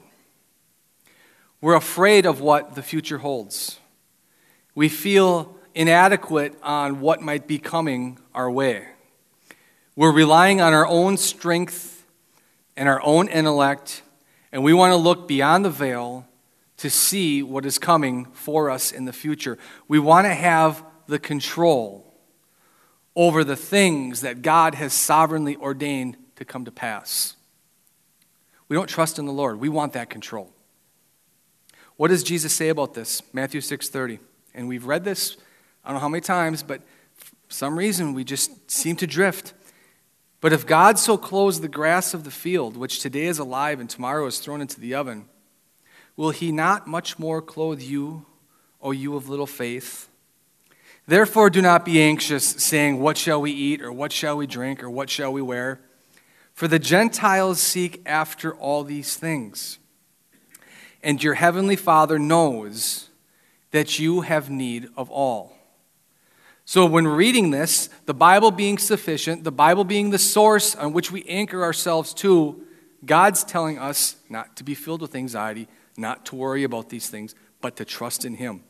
We're 1.61 1.76
afraid 1.76 2.26
of 2.26 2.40
what 2.40 2.74
the 2.74 2.82
future 2.82 3.18
holds. 3.18 3.78
We 4.74 4.88
feel 4.88 5.56
inadequate 5.72 6.54
on 6.64 7.00
what 7.00 7.22
might 7.22 7.46
be 7.46 7.61
coming 7.61 8.18
our 8.35 8.50
way. 8.50 8.88
We're 9.94 10.12
relying 10.12 10.61
on 10.61 10.74
our 10.74 10.87
own 10.87 11.16
strength 11.16 12.04
and 12.76 12.88
our 12.88 13.00
own 13.04 13.28
intellect, 13.28 14.02
and 14.50 14.64
we 14.64 14.74
want 14.74 14.90
to 14.90 14.96
look 14.96 15.28
beyond 15.28 15.64
the 15.64 15.70
veil 15.70 16.26
to 16.78 16.90
see 16.90 17.42
what 17.42 17.64
is 17.64 17.78
coming 17.78 18.26
for 18.26 18.70
us 18.70 18.92
in 18.92 19.04
the 19.04 19.12
future. 19.12 19.58
We 19.88 19.98
want 19.98 20.26
to 20.26 20.34
have 20.34 20.84
the 21.06 21.18
control 21.18 22.14
over 23.14 23.44
the 23.44 23.56
things 23.56 24.20
that 24.20 24.42
God 24.42 24.74
has 24.74 24.92
sovereignly 24.92 25.56
ordained 25.56 26.16
to 26.36 26.44
come 26.44 26.64
to 26.66 26.72
pass. 26.72 27.34
We 28.68 28.76
don't 28.76 28.88
trust 28.88 29.18
in 29.18 29.26
the 29.26 29.32
Lord. 29.32 29.58
We 29.58 29.68
want 29.68 29.94
that 29.94 30.10
control. 30.10 30.52
What 31.96 32.08
does 32.08 32.22
Jesus 32.22 32.52
say 32.52 32.68
about 32.68 32.92
this? 32.94 33.22
Matthew 33.32 33.60
6:30. 33.60 34.18
And 34.54 34.68
we've 34.68 34.86
read 34.86 35.04
this 35.04 35.36
I 35.84 35.90
don't 35.90 35.96
know 35.96 36.00
how 36.00 36.08
many 36.08 36.20
times, 36.20 36.62
but 36.62 36.82
for 37.16 37.34
some 37.48 37.78
reason 37.78 38.12
we 38.12 38.24
just 38.24 38.70
seem 38.70 38.96
to 38.96 39.06
drift. 39.06 39.54
But 40.40 40.52
if 40.52 40.66
God 40.66 40.98
so 40.98 41.16
clothes 41.16 41.60
the 41.60 41.68
grass 41.68 42.12
of 42.12 42.24
the 42.24 42.30
field, 42.30 42.76
which 42.76 43.00
today 43.00 43.26
is 43.26 43.38
alive 43.38 43.80
and 43.80 43.88
tomorrow 43.88 44.26
is 44.26 44.38
thrown 44.38 44.60
into 44.60 44.80
the 44.80 44.94
oven, 44.94 45.28
will 46.16 46.31
he 46.31 46.52
not 46.52 46.87
much 46.87 47.18
more 47.18 47.42
clothe 47.42 47.81
you, 47.81 48.26
O 48.81 48.90
you 48.90 49.16
of 49.16 49.29
little 49.29 49.46
faith? 49.46 50.09
Therefore, 51.07 51.50
do 51.50 51.62
not 51.62 51.85
be 51.85 52.00
anxious, 52.02 52.44
saying, 52.44 52.98
What 53.00 53.16
shall 53.16 53.40
we 53.40 53.52
eat, 53.52 53.81
or 53.81 53.92
what 53.92 54.12
shall 54.12 54.37
we 54.37 54.46
drink, 54.46 54.83
or 54.83 54.90
what 54.90 55.09
shall 55.09 55.33
we 55.33 55.42
wear? 55.42 55.81
For 56.52 56.66
the 56.66 56.79
Gentiles 56.79 57.61
seek 57.61 58.02
after 58.07 58.55
all 58.55 58.83
these 58.83 59.16
things. 59.16 59.79
And 61.02 61.22
your 61.22 61.35
heavenly 61.35 61.76
Father 61.76 62.18
knows 62.18 63.11
that 63.70 63.98
you 63.98 64.22
have 64.22 64.50
need 64.50 64.88
of 64.96 65.11
all. 65.11 65.52
So, 66.64 66.85
when 66.85 67.07
reading 67.07 67.52
this, 67.52 67.88
the 68.07 68.14
Bible 68.14 68.50
being 68.50 68.79
sufficient, 68.79 69.44
the 69.44 69.52
Bible 69.52 69.85
being 69.85 70.11
the 70.11 70.18
source 70.18 70.74
on 70.74 70.92
which 70.92 71.12
we 71.12 71.22
anchor 71.24 71.62
ourselves 71.62 72.12
to, 72.14 72.61
God's 73.05 73.44
telling 73.44 73.79
us 73.79 74.16
not 74.29 74.57
to 74.57 74.64
be 74.64 74.74
filled 74.74 75.02
with 75.02 75.14
anxiety, 75.14 75.68
not 75.98 76.26
to 76.26 76.37
worry 76.37 76.64
about 76.64 76.88
these 76.88 77.09
things, 77.09 77.35
but 77.61 77.76
to 77.76 77.85
trust 77.85 78.24
in 78.24 78.35
Him. 78.35 78.62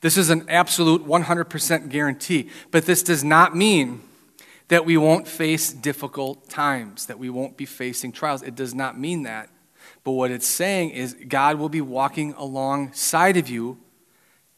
This 0.00 0.16
is 0.16 0.30
an 0.30 0.44
absolute 0.48 1.06
100% 1.06 1.88
guarantee, 1.88 2.50
but 2.70 2.86
this 2.86 3.02
does 3.02 3.24
not 3.24 3.56
mean 3.56 4.02
that 4.68 4.84
we 4.84 4.96
won't 4.96 5.28
face 5.28 5.72
difficult 5.72 6.48
times, 6.48 7.06
that 7.06 7.18
we 7.18 7.30
won't 7.30 7.56
be 7.56 7.64
facing 7.64 8.12
trials. 8.12 8.42
It 8.42 8.54
does 8.54 8.74
not 8.74 8.98
mean 8.98 9.22
that. 9.22 9.48
But 10.04 10.12
what 10.12 10.30
it's 10.30 10.46
saying 10.46 10.90
is 10.90 11.16
God 11.28 11.58
will 11.58 11.68
be 11.68 11.80
walking 11.80 12.34
alongside 12.34 13.36
of 13.36 13.48
you 13.48 13.78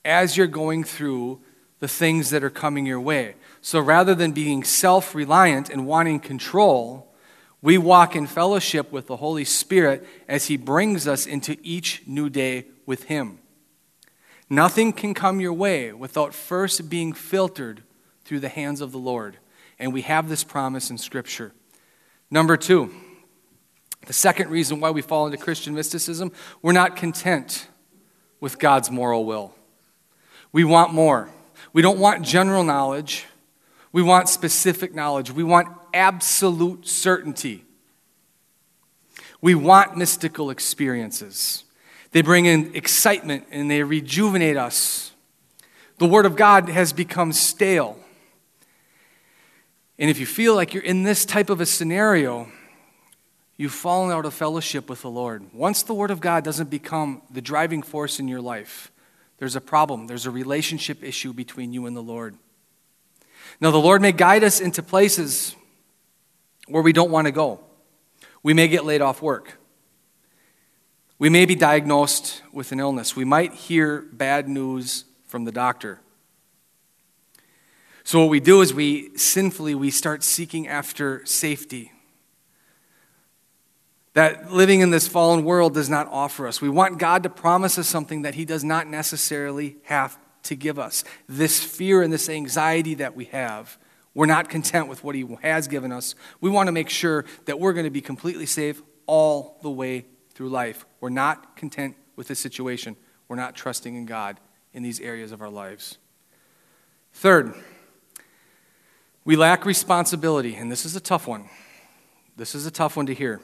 as 0.04 0.36
you're 0.36 0.46
going 0.46 0.84
through 0.84 1.40
the 1.80 1.88
things 1.88 2.30
that 2.30 2.42
are 2.42 2.50
coming 2.50 2.86
your 2.86 3.00
way. 3.00 3.36
So 3.60 3.80
rather 3.80 4.14
than 4.14 4.32
being 4.32 4.64
self 4.64 5.14
reliant 5.14 5.70
and 5.70 5.86
wanting 5.86 6.20
control, 6.20 7.07
we 7.60 7.78
walk 7.78 8.14
in 8.14 8.26
fellowship 8.26 8.92
with 8.92 9.06
the 9.06 9.16
Holy 9.16 9.44
Spirit 9.44 10.06
as 10.28 10.46
He 10.46 10.56
brings 10.56 11.08
us 11.08 11.26
into 11.26 11.56
each 11.62 12.02
new 12.06 12.30
day 12.30 12.66
with 12.86 13.04
Him. 13.04 13.38
Nothing 14.48 14.92
can 14.92 15.12
come 15.12 15.40
your 15.40 15.52
way 15.52 15.92
without 15.92 16.34
first 16.34 16.88
being 16.88 17.12
filtered 17.12 17.82
through 18.24 18.40
the 18.40 18.48
hands 18.48 18.80
of 18.80 18.92
the 18.92 18.98
Lord. 18.98 19.38
And 19.78 19.92
we 19.92 20.02
have 20.02 20.28
this 20.28 20.44
promise 20.44 20.90
in 20.90 20.98
Scripture. 20.98 21.52
Number 22.30 22.56
two, 22.56 22.92
the 24.06 24.12
second 24.12 24.50
reason 24.50 24.80
why 24.80 24.90
we 24.90 25.02
fall 25.02 25.26
into 25.26 25.38
Christian 25.38 25.74
mysticism, 25.74 26.32
we're 26.62 26.72
not 26.72 26.96
content 26.96 27.68
with 28.40 28.58
God's 28.58 28.90
moral 28.90 29.24
will. 29.24 29.54
We 30.52 30.64
want 30.64 30.94
more. 30.94 31.28
We 31.72 31.82
don't 31.82 31.98
want 31.98 32.22
general 32.22 32.64
knowledge. 32.64 33.26
We 33.92 34.02
want 34.02 34.28
specific 34.28 34.94
knowledge. 34.94 35.30
We 35.30 35.44
want 35.44 35.68
absolute 35.98 36.86
certainty. 36.86 37.64
We 39.40 39.54
want 39.54 39.96
mystical 39.96 40.50
experiences. 40.50 41.64
They 42.12 42.22
bring 42.22 42.46
in 42.46 42.74
excitement 42.74 43.46
and 43.50 43.70
they 43.70 43.82
rejuvenate 43.82 44.56
us. 44.56 45.12
The 45.98 46.06
Word 46.06 46.26
of 46.26 46.36
God 46.36 46.68
has 46.68 46.92
become 46.92 47.32
stale. 47.32 47.98
And 49.98 50.08
if 50.08 50.20
you 50.20 50.26
feel 50.26 50.54
like 50.54 50.72
you're 50.72 50.82
in 50.82 51.02
this 51.02 51.24
type 51.24 51.50
of 51.50 51.60
a 51.60 51.66
scenario, 51.66 52.48
you've 53.56 53.72
fallen 53.72 54.12
out 54.12 54.24
of 54.24 54.32
fellowship 54.32 54.88
with 54.88 55.02
the 55.02 55.10
Lord. 55.10 55.52
Once 55.52 55.82
the 55.82 55.94
Word 55.94 56.12
of 56.12 56.20
God 56.20 56.44
doesn't 56.44 56.70
become 56.70 57.22
the 57.30 57.42
driving 57.42 57.82
force 57.82 58.20
in 58.20 58.28
your 58.28 58.40
life, 58.40 58.92
there's 59.38 59.56
a 59.56 59.60
problem. 59.60 60.06
There's 60.06 60.26
a 60.26 60.30
relationship 60.30 61.02
issue 61.02 61.32
between 61.32 61.72
you 61.72 61.86
and 61.86 61.96
the 61.96 62.02
Lord. 62.02 62.36
Now, 63.60 63.72
the 63.72 63.78
Lord 63.78 64.00
may 64.00 64.12
guide 64.12 64.44
us 64.44 64.60
into 64.60 64.82
places 64.82 65.56
where 66.68 66.82
we 66.82 66.92
don't 66.92 67.10
want 67.10 67.26
to 67.26 67.32
go. 67.32 67.60
We 68.42 68.54
may 68.54 68.68
get 68.68 68.84
laid 68.84 69.00
off 69.00 69.20
work. 69.22 69.58
We 71.18 71.28
may 71.28 71.46
be 71.46 71.56
diagnosed 71.56 72.42
with 72.52 72.70
an 72.70 72.78
illness. 72.78 73.16
We 73.16 73.24
might 73.24 73.52
hear 73.52 74.02
bad 74.12 74.48
news 74.48 75.04
from 75.26 75.44
the 75.44 75.52
doctor. 75.52 76.00
So 78.04 78.20
what 78.20 78.30
we 78.30 78.40
do 78.40 78.62
is 78.62 78.72
we 78.72 79.16
sinfully 79.16 79.74
we 79.74 79.90
start 79.90 80.22
seeking 80.22 80.68
after 80.68 81.26
safety. 81.26 81.92
That 84.14 84.50
living 84.50 84.80
in 84.80 84.90
this 84.90 85.06
fallen 85.06 85.44
world 85.44 85.74
does 85.74 85.90
not 85.90 86.08
offer 86.10 86.48
us. 86.48 86.62
We 86.62 86.68
want 86.68 86.98
God 86.98 87.22
to 87.24 87.28
promise 87.28 87.78
us 87.78 87.86
something 87.86 88.22
that 88.22 88.34
he 88.34 88.44
does 88.44 88.64
not 88.64 88.86
necessarily 88.86 89.76
have 89.84 90.18
to 90.44 90.54
give 90.56 90.78
us. 90.78 91.04
This 91.28 91.62
fear 91.62 92.02
and 92.02 92.12
this 92.12 92.28
anxiety 92.28 92.94
that 92.94 93.14
we 93.14 93.26
have, 93.26 93.76
we're 94.18 94.26
not 94.26 94.48
content 94.48 94.88
with 94.88 95.04
what 95.04 95.14
he 95.14 95.24
has 95.42 95.68
given 95.68 95.92
us. 95.92 96.16
We 96.40 96.50
want 96.50 96.66
to 96.66 96.72
make 96.72 96.90
sure 96.90 97.24
that 97.44 97.60
we're 97.60 97.72
going 97.72 97.84
to 97.84 97.90
be 97.90 98.00
completely 98.00 98.46
safe 98.46 98.82
all 99.06 99.60
the 99.62 99.70
way 99.70 100.06
through 100.34 100.48
life. 100.48 100.84
We're 101.00 101.08
not 101.08 101.54
content 101.54 101.94
with 102.16 102.26
this 102.26 102.40
situation. 102.40 102.96
We're 103.28 103.36
not 103.36 103.54
trusting 103.54 103.94
in 103.94 104.06
God 104.06 104.40
in 104.72 104.82
these 104.82 104.98
areas 104.98 105.30
of 105.30 105.40
our 105.40 105.48
lives. 105.48 105.98
Third, 107.12 107.54
we 109.24 109.36
lack 109.36 109.64
responsibility, 109.64 110.56
and 110.56 110.68
this 110.68 110.84
is 110.84 110.96
a 110.96 111.00
tough 111.00 111.28
one. 111.28 111.48
This 112.36 112.56
is 112.56 112.66
a 112.66 112.72
tough 112.72 112.96
one 112.96 113.06
to 113.06 113.14
hear. 113.14 113.40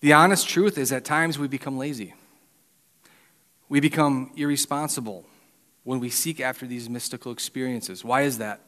The 0.00 0.12
honest 0.12 0.46
truth 0.46 0.76
is, 0.76 0.92
at 0.92 1.06
times 1.06 1.38
we 1.38 1.48
become 1.48 1.78
lazy. 1.78 2.12
We 3.70 3.80
become 3.80 4.32
irresponsible 4.36 5.24
when 5.84 6.00
we 6.00 6.10
seek 6.10 6.38
after 6.38 6.66
these 6.66 6.90
mystical 6.90 7.32
experiences. 7.32 8.04
Why 8.04 8.22
is 8.22 8.36
that? 8.36 8.60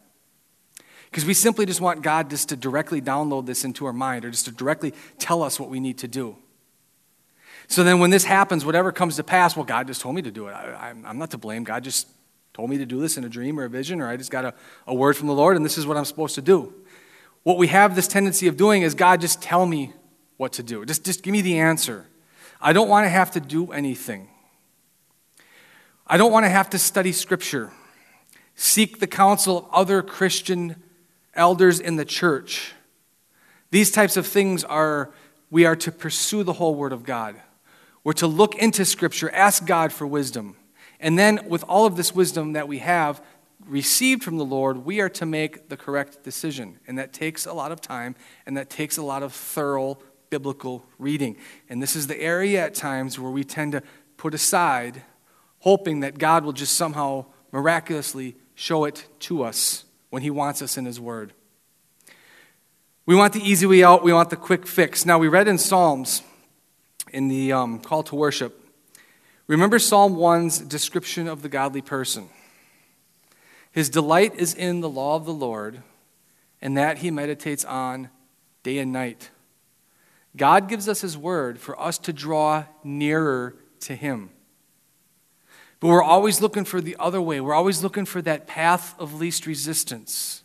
Because 1.11 1.25
we 1.25 1.35
simply 1.35 1.66
just 1.66 1.81
want 1.81 2.03
God 2.03 2.31
just 2.31 2.49
to 2.51 2.57
directly 2.57 3.01
download 3.01 3.47
this 3.47 3.64
into 3.64 3.87
our 3.87 3.92
mind 3.92 4.25
or 4.25 4.31
just 4.31 4.45
to 4.47 4.51
directly 4.51 4.92
tell 5.19 5.42
us 5.42 5.59
what 5.59 5.71
we 5.71 5.81
need 5.81 5.99
to 5.99 6.09
do. 6.09 6.37
So 7.69 7.83
then 7.83 7.99
when 7.99 8.11
this 8.11 8.25
happens, 8.25 8.64
whatever 8.64 8.92
comes 8.92 9.16
to 9.16 9.25
pass, 9.25 9.57
well, 9.57 9.64
God 9.64 9.87
just 9.87 10.01
told 10.01 10.14
me 10.14 10.23
to 10.23 10.31
do 10.31 10.49
it. 10.49 10.53
I, 10.53 10.90
am 10.90 11.19
not 11.19 11.31
to 11.33 11.38
blame. 11.38 11.64
God 11.64 11.83
just 11.83 12.09
told 12.55 12.71
me 12.71 12.79
to 12.79 12.87
do 12.87 13.01
this 13.01 13.16
in 13.16 13.25
a 13.25 13.29
dream 13.29 13.59
or 13.59 13.64
a 13.64 13.69
vision, 13.69 14.01
or 14.01 14.09
I 14.09 14.16
just 14.16 14.31
got 14.31 14.45
a, 14.45 14.55
a 14.87 14.95
word 14.95 15.16
from 15.16 15.27
the 15.27 15.35
Lord, 15.35 15.57
and 15.57 15.64
this 15.64 15.77
is 15.77 15.87
what 15.87 15.97
I'm 15.97 16.05
supposed 16.05 16.37
to 16.37 16.42
do. 16.42 16.73
What 17.42 17.59
we 17.59 17.66
have 17.69 17.95
this 17.95 18.09
tendency 18.09 18.47
of 18.47 18.57
doing 18.57 18.83
is 18.83 18.95
God 18.95 19.21
just 19.21 19.42
tell 19.42 19.66
me 19.66 19.92
what 20.37 20.53
to 20.55 20.62
do. 20.62 20.85
Just, 20.85 21.05
just 21.05 21.23
give 21.23 21.33
me 21.33 21.42
the 21.42 21.59
answer. 21.59 22.07
I 22.61 22.73
don't 22.73 22.88
want 22.88 23.05
to 23.05 23.11
have 23.11 23.33
to 23.33 23.40
do 23.40 23.73
anything. 23.73 24.29
I 26.07 26.16
don't 26.16 26.33
want 26.33 26.45
to 26.45 26.51
have 26.51 26.71
to 26.71 26.79
study 26.79 27.12
Scripture, 27.12 27.73
seek 28.55 29.01
the 29.01 29.07
counsel 29.07 29.59
of 29.59 29.69
other 29.73 30.03
Christian 30.03 30.77
elders 31.37 31.81
in 31.81 31.96
the 31.96 32.05
church. 32.05 32.72
These 33.70 33.90
types 33.90 34.16
of 34.16 34.27
things 34.27 34.64
are, 34.64 35.12
we 35.51 35.64
are 35.64 35.77
to 35.77 35.92
pursue 35.92 36.42
the 36.42 36.55
whole 36.55 36.75
Word 36.75 36.92
of 36.92 37.05
God. 37.05 37.37
We're 38.05 38.12
to 38.14 38.27
look 38.27 38.55
into 38.55 38.85
Scripture, 38.85 39.31
ask 39.31 39.66
God 39.66 39.92
for 39.92 40.07
wisdom. 40.07 40.57
And 41.01 41.18
then, 41.18 41.49
with 41.49 41.64
all 41.64 41.87
of 41.87 41.96
this 41.96 42.14
wisdom 42.14 42.53
that 42.53 42.68
we 42.68 42.79
have 42.79 43.22
received 43.66 44.22
from 44.22 44.38
the 44.38 44.44
Lord, 44.44 44.85
we 44.85 45.01
are 45.01 45.09
to 45.11 45.27
make 45.27 45.68
the 45.68 45.77
correct 45.77 46.22
decision. 46.22 46.79
And 46.87 46.99
that 46.99 47.12
takes 47.12 47.46
a 47.46 47.53
lot 47.53 47.72
of 47.72 47.81
time, 47.81 48.14
and 48.46 48.57
that 48.57 48.70
takes 48.70 48.96
a 48.96 49.03
lot 49.03 49.22
of 49.22 49.33
thorough 49.33 49.99
biblical 50.31 50.87
reading. 50.99 51.37
And 51.68 51.83
this 51.83 51.96
is 51.96 52.07
the 52.07 52.20
area 52.20 52.64
at 52.64 52.75
times 52.75 53.18
where 53.18 53.31
we 53.31 53.44
tend 53.44 53.72
to 53.72 53.83
put 54.16 54.35
aside, 54.35 55.03
hoping 55.61 56.01
that 56.01 56.18
God 56.18 56.44
will 56.44 56.53
just 56.53 56.75
somehow 56.75 57.27
miraculously 57.53 58.37
show 58.55 58.85
it 58.85 59.07
to 59.20 59.42
us 59.42 59.86
when 60.11 60.23
He 60.23 60.31
wants 60.31 60.62
us 60.62 60.77
in 60.77 60.85
His 60.85 61.01
Word. 61.01 61.33
We 63.07 63.14
want 63.14 63.33
the 63.33 63.40
easy 63.40 63.66
way 63.66 63.85
out, 63.85 64.03
we 64.03 64.12
want 64.12 64.31
the 64.31 64.37
quick 64.37 64.66
fix. 64.66 65.07
Now, 65.07 65.19
we 65.19 65.29
read 65.29 65.47
in 65.47 65.59
Psalms 65.59 66.23
in 67.12 67.29
the 67.29 67.53
um, 67.53 67.79
call 67.79 68.03
to 68.05 68.16
worship. 68.16 68.61
Remember 69.47 69.79
Psalm 69.79 70.16
1's 70.16 70.59
description 70.59 71.29
of 71.29 71.42
the 71.42 71.49
godly 71.49 71.83
person. 71.83 72.29
His 73.71 73.88
delight 73.88 74.35
is 74.37 74.54
in 74.54 74.81
the 74.81 74.88
law 74.88 75.17
of 75.17 75.25
the 75.25 75.35
Lord, 75.35 75.83
and 76.61 76.77
that 76.77 76.98
he 76.98 77.11
meditates 77.11 77.65
on 77.65 78.11
day 78.63 78.79
and 78.79 78.92
night. 78.92 79.31
God 80.37 80.69
gives 80.69 80.88
us 80.88 81.00
his 81.00 81.17
word 81.17 81.61
for 81.61 81.81
us 81.81 81.98
to 81.98 82.13
draw 82.13 82.65
nearer 82.83 83.54
to 83.81 83.94
him. 83.94 84.31
But 85.81 85.88
we're 85.88 86.02
always 86.02 86.40
looking 86.40 86.64
for 86.64 86.81
the 86.81 86.96
other 86.98 87.20
way. 87.20 87.40
We're 87.40 87.54
always 87.54 87.83
looking 87.83 88.06
for 88.06 88.22
that 88.22 88.46
path 88.46 88.94
of 88.98 89.14
least 89.14 89.46
resistance. 89.46 90.42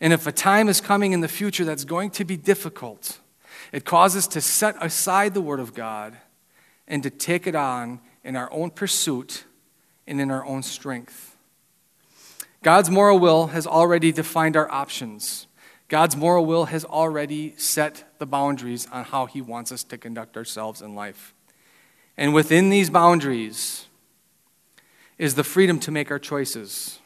And 0.00 0.12
if 0.12 0.26
a 0.26 0.32
time 0.32 0.68
is 0.68 0.80
coming 0.80 1.12
in 1.12 1.20
the 1.20 1.28
future 1.28 1.64
that's 1.64 1.84
going 1.84 2.10
to 2.10 2.24
be 2.24 2.36
difficult, 2.36 3.20
it 3.72 3.84
causes 3.84 4.26
us 4.26 4.32
to 4.34 4.40
set 4.40 4.76
aside 4.80 5.34
the 5.34 5.40
Word 5.40 5.60
of 5.60 5.74
God 5.74 6.16
and 6.86 7.02
to 7.02 7.10
take 7.10 7.46
it 7.46 7.54
on 7.54 8.00
in 8.22 8.36
our 8.36 8.52
own 8.52 8.70
pursuit 8.70 9.44
and 10.06 10.20
in 10.20 10.30
our 10.30 10.44
own 10.44 10.62
strength. 10.62 11.36
God's 12.62 12.90
moral 12.90 13.18
will 13.18 13.48
has 13.48 13.66
already 13.66 14.12
defined 14.12 14.56
our 14.56 14.70
options. 14.70 15.46
God's 15.88 16.16
moral 16.16 16.46
will 16.46 16.66
has 16.66 16.84
already 16.84 17.54
set 17.56 18.04
the 18.18 18.26
boundaries 18.26 18.88
on 18.90 19.04
how 19.04 19.26
He 19.26 19.40
wants 19.40 19.70
us 19.70 19.84
to 19.84 19.98
conduct 19.98 20.36
ourselves 20.36 20.80
in 20.80 20.94
life. 20.94 21.34
And 22.16 22.32
within 22.32 22.70
these 22.70 22.90
boundaries, 22.90 23.83
is 25.18 25.34
the 25.34 25.44
freedom 25.44 25.78
to 25.80 25.90
make 25.90 26.10
our 26.10 26.18
choices. 26.18 26.98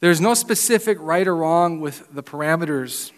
There's 0.00 0.20
no 0.20 0.34
specific 0.34 0.98
right 1.00 1.26
or 1.26 1.36
wrong 1.36 1.80
with 1.80 2.12
the 2.12 2.22
parameters 2.22 3.12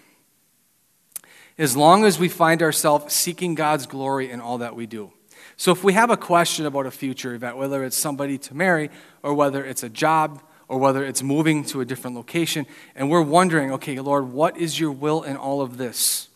as 1.56 1.76
long 1.76 2.04
as 2.04 2.18
we 2.18 2.28
find 2.28 2.62
ourselves 2.62 3.14
seeking 3.14 3.54
God's 3.54 3.86
glory 3.86 4.30
in 4.30 4.40
all 4.40 4.58
that 4.58 4.74
we 4.74 4.86
do. 4.86 5.12
So 5.56 5.70
if 5.70 5.84
we 5.84 5.92
have 5.92 6.10
a 6.10 6.16
question 6.16 6.66
about 6.66 6.86
a 6.86 6.90
future 6.90 7.34
event, 7.34 7.56
whether 7.56 7.84
it's 7.84 7.96
somebody 7.96 8.38
to 8.38 8.54
marry, 8.54 8.90
or 9.22 9.34
whether 9.34 9.64
it's 9.64 9.82
a 9.82 9.88
job, 9.88 10.42
or 10.66 10.78
whether 10.78 11.04
it's 11.04 11.22
moving 11.22 11.64
to 11.66 11.80
a 11.80 11.84
different 11.84 12.16
location, 12.16 12.66
and 12.96 13.08
we're 13.08 13.22
wondering, 13.22 13.72
okay, 13.72 14.00
Lord, 14.00 14.32
what 14.32 14.56
is 14.56 14.80
your 14.80 14.90
will 14.90 15.22
in 15.22 15.36
all 15.36 15.60
of 15.60 15.76
this? 15.76 16.28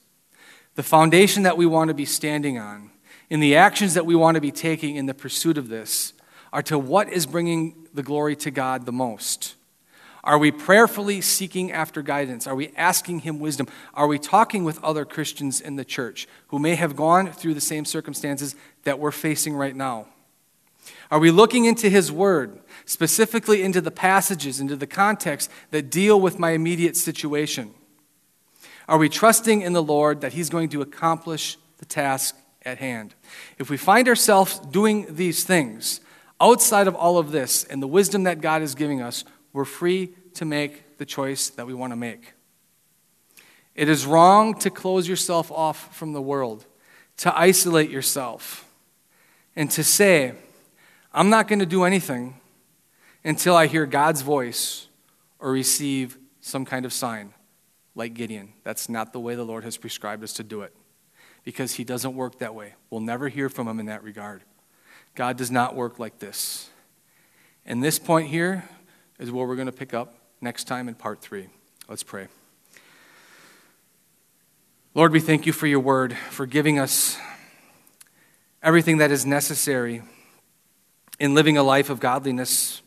The 0.77 0.83
foundation 0.83 1.43
that 1.43 1.57
we 1.57 1.67
want 1.67 1.89
to 1.89 1.95
be 1.95 2.05
standing 2.05 2.59
on, 2.59 2.91
in 3.29 3.41
the 3.41 3.57
actions 3.57 3.95
that 3.95 4.07
we 4.07 4.15
want 4.15 4.37
to 4.37 4.41
be 4.41 4.53
taking 4.53 4.97
in 4.97 5.07
the 5.07 5.15
pursuit 5.15 5.59
of 5.59 5.69
this, 5.69 6.13
are 6.59 6.63
to 6.63 6.77
what 6.77 7.09
is 7.09 7.25
bringing 7.25 7.87
the 7.95 8.03
glory 8.03 8.35
to 8.35 8.51
God 8.51 8.85
the 8.85 8.91
most. 8.91 9.55
Are 10.25 10.37
we 10.37 10.51
prayerfully 10.51 11.21
seeking 11.21 11.71
after 11.71 12.03
guidance? 12.03 12.49
Are 12.49 12.55
we 12.57 12.73
asking 12.77 13.21
Him 13.21 13.39
wisdom? 13.39 13.69
Are 13.95 14.09
we 14.09 14.19
talking 14.19 14.65
with 14.65 14.83
other 14.83 15.05
Christians 15.05 15.61
in 15.61 15.77
the 15.77 15.85
church 15.85 16.27
who 16.49 16.59
may 16.59 16.75
have 16.75 16.97
gone 16.97 17.31
through 17.31 17.55
the 17.55 17.61
same 17.61 17.85
circumstances 17.85 18.57
that 18.83 18.99
we're 18.99 19.13
facing 19.13 19.55
right 19.55 19.77
now? 19.77 20.09
Are 21.13 21.21
we 21.21 21.31
looking 21.31 21.65
into 21.65 21.89
His 21.89 22.11
Word, 22.11 22.59
specifically 22.87 23.63
into 23.63 23.81
the 23.81 23.93
passages, 23.93 24.59
into 24.59 24.75
the 24.75 24.89
context 24.89 25.53
that 25.71 25.91
deal 25.91 26.21
with 26.21 26.41
my 26.41 26.51
immediate 26.51 26.97
situation? 26.97 27.73
Are 28.89 28.99
we 28.99 29.09
trusting 29.09 29.63
in 29.63 29.75
the 29.75 29.83
Lord 29.83 30.23
that 30.23 30.33
He's 30.33 30.51
going 30.51 30.71
to 30.71 30.83
accomplish 30.83 31.57
the 31.77 31.87
task 31.87 32.37
at 32.65 32.79
hand? 32.79 33.15
If 33.59 33.71
we 33.71 33.77
find 33.77 34.09
ourselves 34.09 34.59
doing 34.59 35.07
these 35.15 35.45
things 35.45 36.01
outside 36.41 36.87
of 36.87 36.95
all 36.95 37.19
of 37.19 37.33
this 37.33 37.65
and 37.65 37.83
the 37.83 37.87
wisdom 37.87 38.25
that 38.25 38.41
God 38.41 38.63
is 38.63 38.75
giving 38.75 39.03
us, 39.03 39.25
we're 39.53 39.65
free 39.65 40.15
to 40.35 40.45
make 40.45 40.99
the 40.99 41.07
choice 41.07 41.51
that 41.51 41.67
we 41.67 41.75
want 41.75 41.93
to 41.93 41.97
make. 41.97 42.35
It 43.75 43.89
is 43.89 44.07
wrong 44.07 44.59
to 44.61 44.71
close 44.71 45.09
yourself 45.09 45.53
off 45.53 45.95
from 45.97 46.13
the 46.13 46.23
world, 46.23 46.67
to 47.19 47.39
isolate 47.39 47.91
yourself, 47.91 48.69
and 49.55 49.71
to 49.71 49.85
say, 49.85 50.35
I'm 51.13 51.31
not 51.31 51.49
going 51.49 51.61
to 51.61 51.67
do 51.67 51.85
anything 51.85 52.41
until 53.25 53.57
I 53.57 53.67
hear 53.67 53.87
God's 53.87 54.23
voice 54.23 54.89
or 55.39 55.53
receive 55.53 56.19
some 56.41 56.65
kind 56.65 56.85
of 56.85 56.93
sign, 56.93 57.35
like 57.95 58.15
Gideon. 58.15 58.53
That's 58.65 58.89
not 58.89 59.13
the 59.13 59.21
way 59.21 59.35
the 59.35 59.45
Lord 59.45 59.65
has 59.65 59.77
prescribed 59.77 60.25
us 60.25 60.33
to 60.35 60.45
do 60.45 60.63
it, 60.63 60.75
because 61.45 61.75
He 61.75 61.85
doesn't 61.85 62.15
work 62.15 62.39
that 62.39 62.55
way. 62.55 62.75
We'll 62.91 63.01
never 63.01 63.29
hear 63.29 63.49
from 63.49 63.69
Him 63.69 63.81
in 63.81 63.87
that 63.87 64.03
regard. 64.03 64.43
God 65.19 65.37
does 65.37 65.51
not 65.51 65.75
work 65.75 65.99
like 65.99 66.21
this. 66.21 66.71
And 67.67 67.83
this 67.83 67.99
point 67.99 68.29
here, 68.29 68.69
is 69.19 69.33
where 69.33 69.45
we're 69.45 69.57
going 69.57 69.67
to 69.67 69.73
pick 69.73 69.93
up 69.93 70.15
next 70.41 70.69
time 70.69 70.87
in 70.87 70.95
part 70.95 71.21
three. 71.21 71.49
Let's 71.89 72.05
pray. 72.05 72.29
Lord, 74.95 75.11
we 75.11 75.19
thank 75.19 75.45
you 75.45 75.53
for 75.53 75.67
your 75.67 75.81
word, 75.81 76.17
for 76.31 76.47
giving 76.47 76.79
us 76.79 77.19
everything 78.63 78.99
that 78.99 79.11
is 79.11 79.27
necessary 79.27 80.03
in 81.19 81.35
living 81.35 81.57
a 81.57 81.65
life 81.65 81.91
of 81.91 81.99
godliness. 81.99 82.81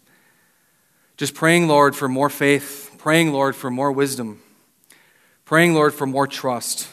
Just 1.18 1.36
praying, 1.36 1.68
Lord, 1.68 1.98
for 1.98 2.08
more 2.08 2.30
faith, 2.30 2.96
praying, 2.98 3.34
Lord, 3.34 3.58
for 3.58 3.70
more 3.70 3.92
wisdom, 3.92 4.42
praying, 5.44 5.74
Lord, 5.74 5.94
for 5.94 6.08
more 6.08 6.28
trust. 6.28 6.88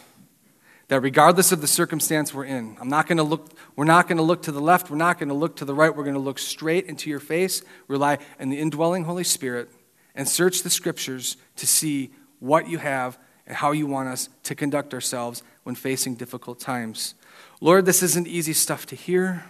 That 0.88 1.00
regardless 1.00 1.52
of 1.52 1.60
the 1.60 1.66
circumstance 1.66 2.32
we're 2.32 2.46
in, 2.46 2.76
I'm 2.80 2.88
not 2.88 3.06
going 3.06 3.18
to 3.18 3.22
look, 3.22 3.52
we're 3.76 3.84
not 3.84 4.08
going 4.08 4.16
to 4.16 4.22
look 4.22 4.42
to 4.42 4.52
the 4.52 4.60
left, 4.60 4.90
we're 4.90 4.96
not 4.96 5.18
going 5.18 5.28
to 5.28 5.34
look 5.34 5.56
to 5.56 5.64
the 5.64 5.74
right, 5.74 5.94
we're 5.94 6.04
going 6.04 6.14
to 6.14 6.20
look 6.20 6.38
straight 6.38 6.86
into 6.86 7.10
your 7.10 7.20
face, 7.20 7.62
rely 7.88 8.18
on 8.40 8.48
the 8.48 8.58
indwelling 8.58 9.04
Holy 9.04 9.24
Spirit, 9.24 9.68
and 10.14 10.26
search 10.26 10.62
the 10.62 10.70
scriptures 10.70 11.36
to 11.56 11.66
see 11.66 12.10
what 12.38 12.68
you 12.68 12.78
have 12.78 13.18
and 13.46 13.56
how 13.56 13.72
you 13.72 13.86
want 13.86 14.08
us 14.08 14.28
to 14.44 14.54
conduct 14.54 14.94
ourselves 14.94 15.42
when 15.62 15.74
facing 15.74 16.14
difficult 16.14 16.58
times. 16.58 17.14
Lord, 17.60 17.84
this 17.84 18.02
isn't 18.02 18.26
easy 18.26 18.52
stuff 18.52 18.86
to 18.86 18.96
hear. 18.96 19.44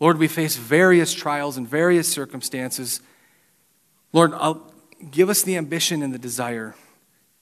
Lord, 0.00 0.18
we 0.18 0.28
face 0.28 0.56
various 0.56 1.14
trials 1.14 1.56
and 1.56 1.68
various 1.68 2.08
circumstances. 2.08 3.00
Lord, 4.12 4.32
I'll, 4.34 4.72
give 5.10 5.28
us 5.28 5.42
the 5.42 5.56
ambition 5.56 6.02
and 6.02 6.12
the 6.12 6.18
desire 6.18 6.74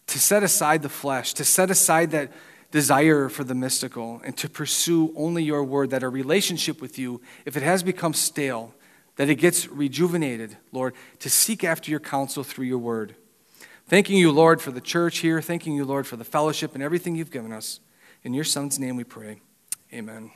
to 0.08 0.18
set 0.18 0.42
aside 0.42 0.82
the 0.82 0.88
flesh, 0.88 1.32
to 1.34 1.44
set 1.44 1.70
aside 1.70 2.10
that 2.10 2.30
desire 2.76 3.30
for 3.30 3.42
the 3.42 3.54
mystical 3.54 4.20
and 4.22 4.36
to 4.36 4.50
pursue 4.50 5.10
only 5.16 5.42
your 5.42 5.64
word, 5.64 5.88
that 5.88 6.02
a 6.02 6.08
relationship 6.10 6.78
with 6.78 6.98
you, 6.98 7.22
if 7.46 7.56
it 7.56 7.62
has 7.62 7.82
become 7.82 8.12
stale, 8.12 8.74
that 9.16 9.30
it 9.30 9.36
gets 9.36 9.66
rejuvenated, 9.66 10.58
Lord, 10.72 10.92
to 11.20 11.30
seek 11.30 11.64
after 11.64 11.90
your 11.90 12.00
counsel 12.00 12.44
through 12.44 12.66
your 12.66 12.76
word. 12.76 13.14
Thanking 13.88 14.18
you, 14.18 14.30
Lord, 14.30 14.60
for 14.60 14.72
the 14.72 14.82
church 14.82 15.18
here. 15.18 15.40
Thanking 15.40 15.74
you, 15.74 15.86
Lord, 15.86 16.06
for 16.06 16.16
the 16.16 16.24
fellowship 16.24 16.74
and 16.74 16.82
everything 16.82 17.14
you've 17.14 17.30
given 17.30 17.50
us. 17.50 17.80
In 18.24 18.34
your 18.34 18.44
Son's 18.44 18.78
name 18.78 18.96
we 18.96 19.04
pray. 19.04 19.40
Amen. 19.94 20.32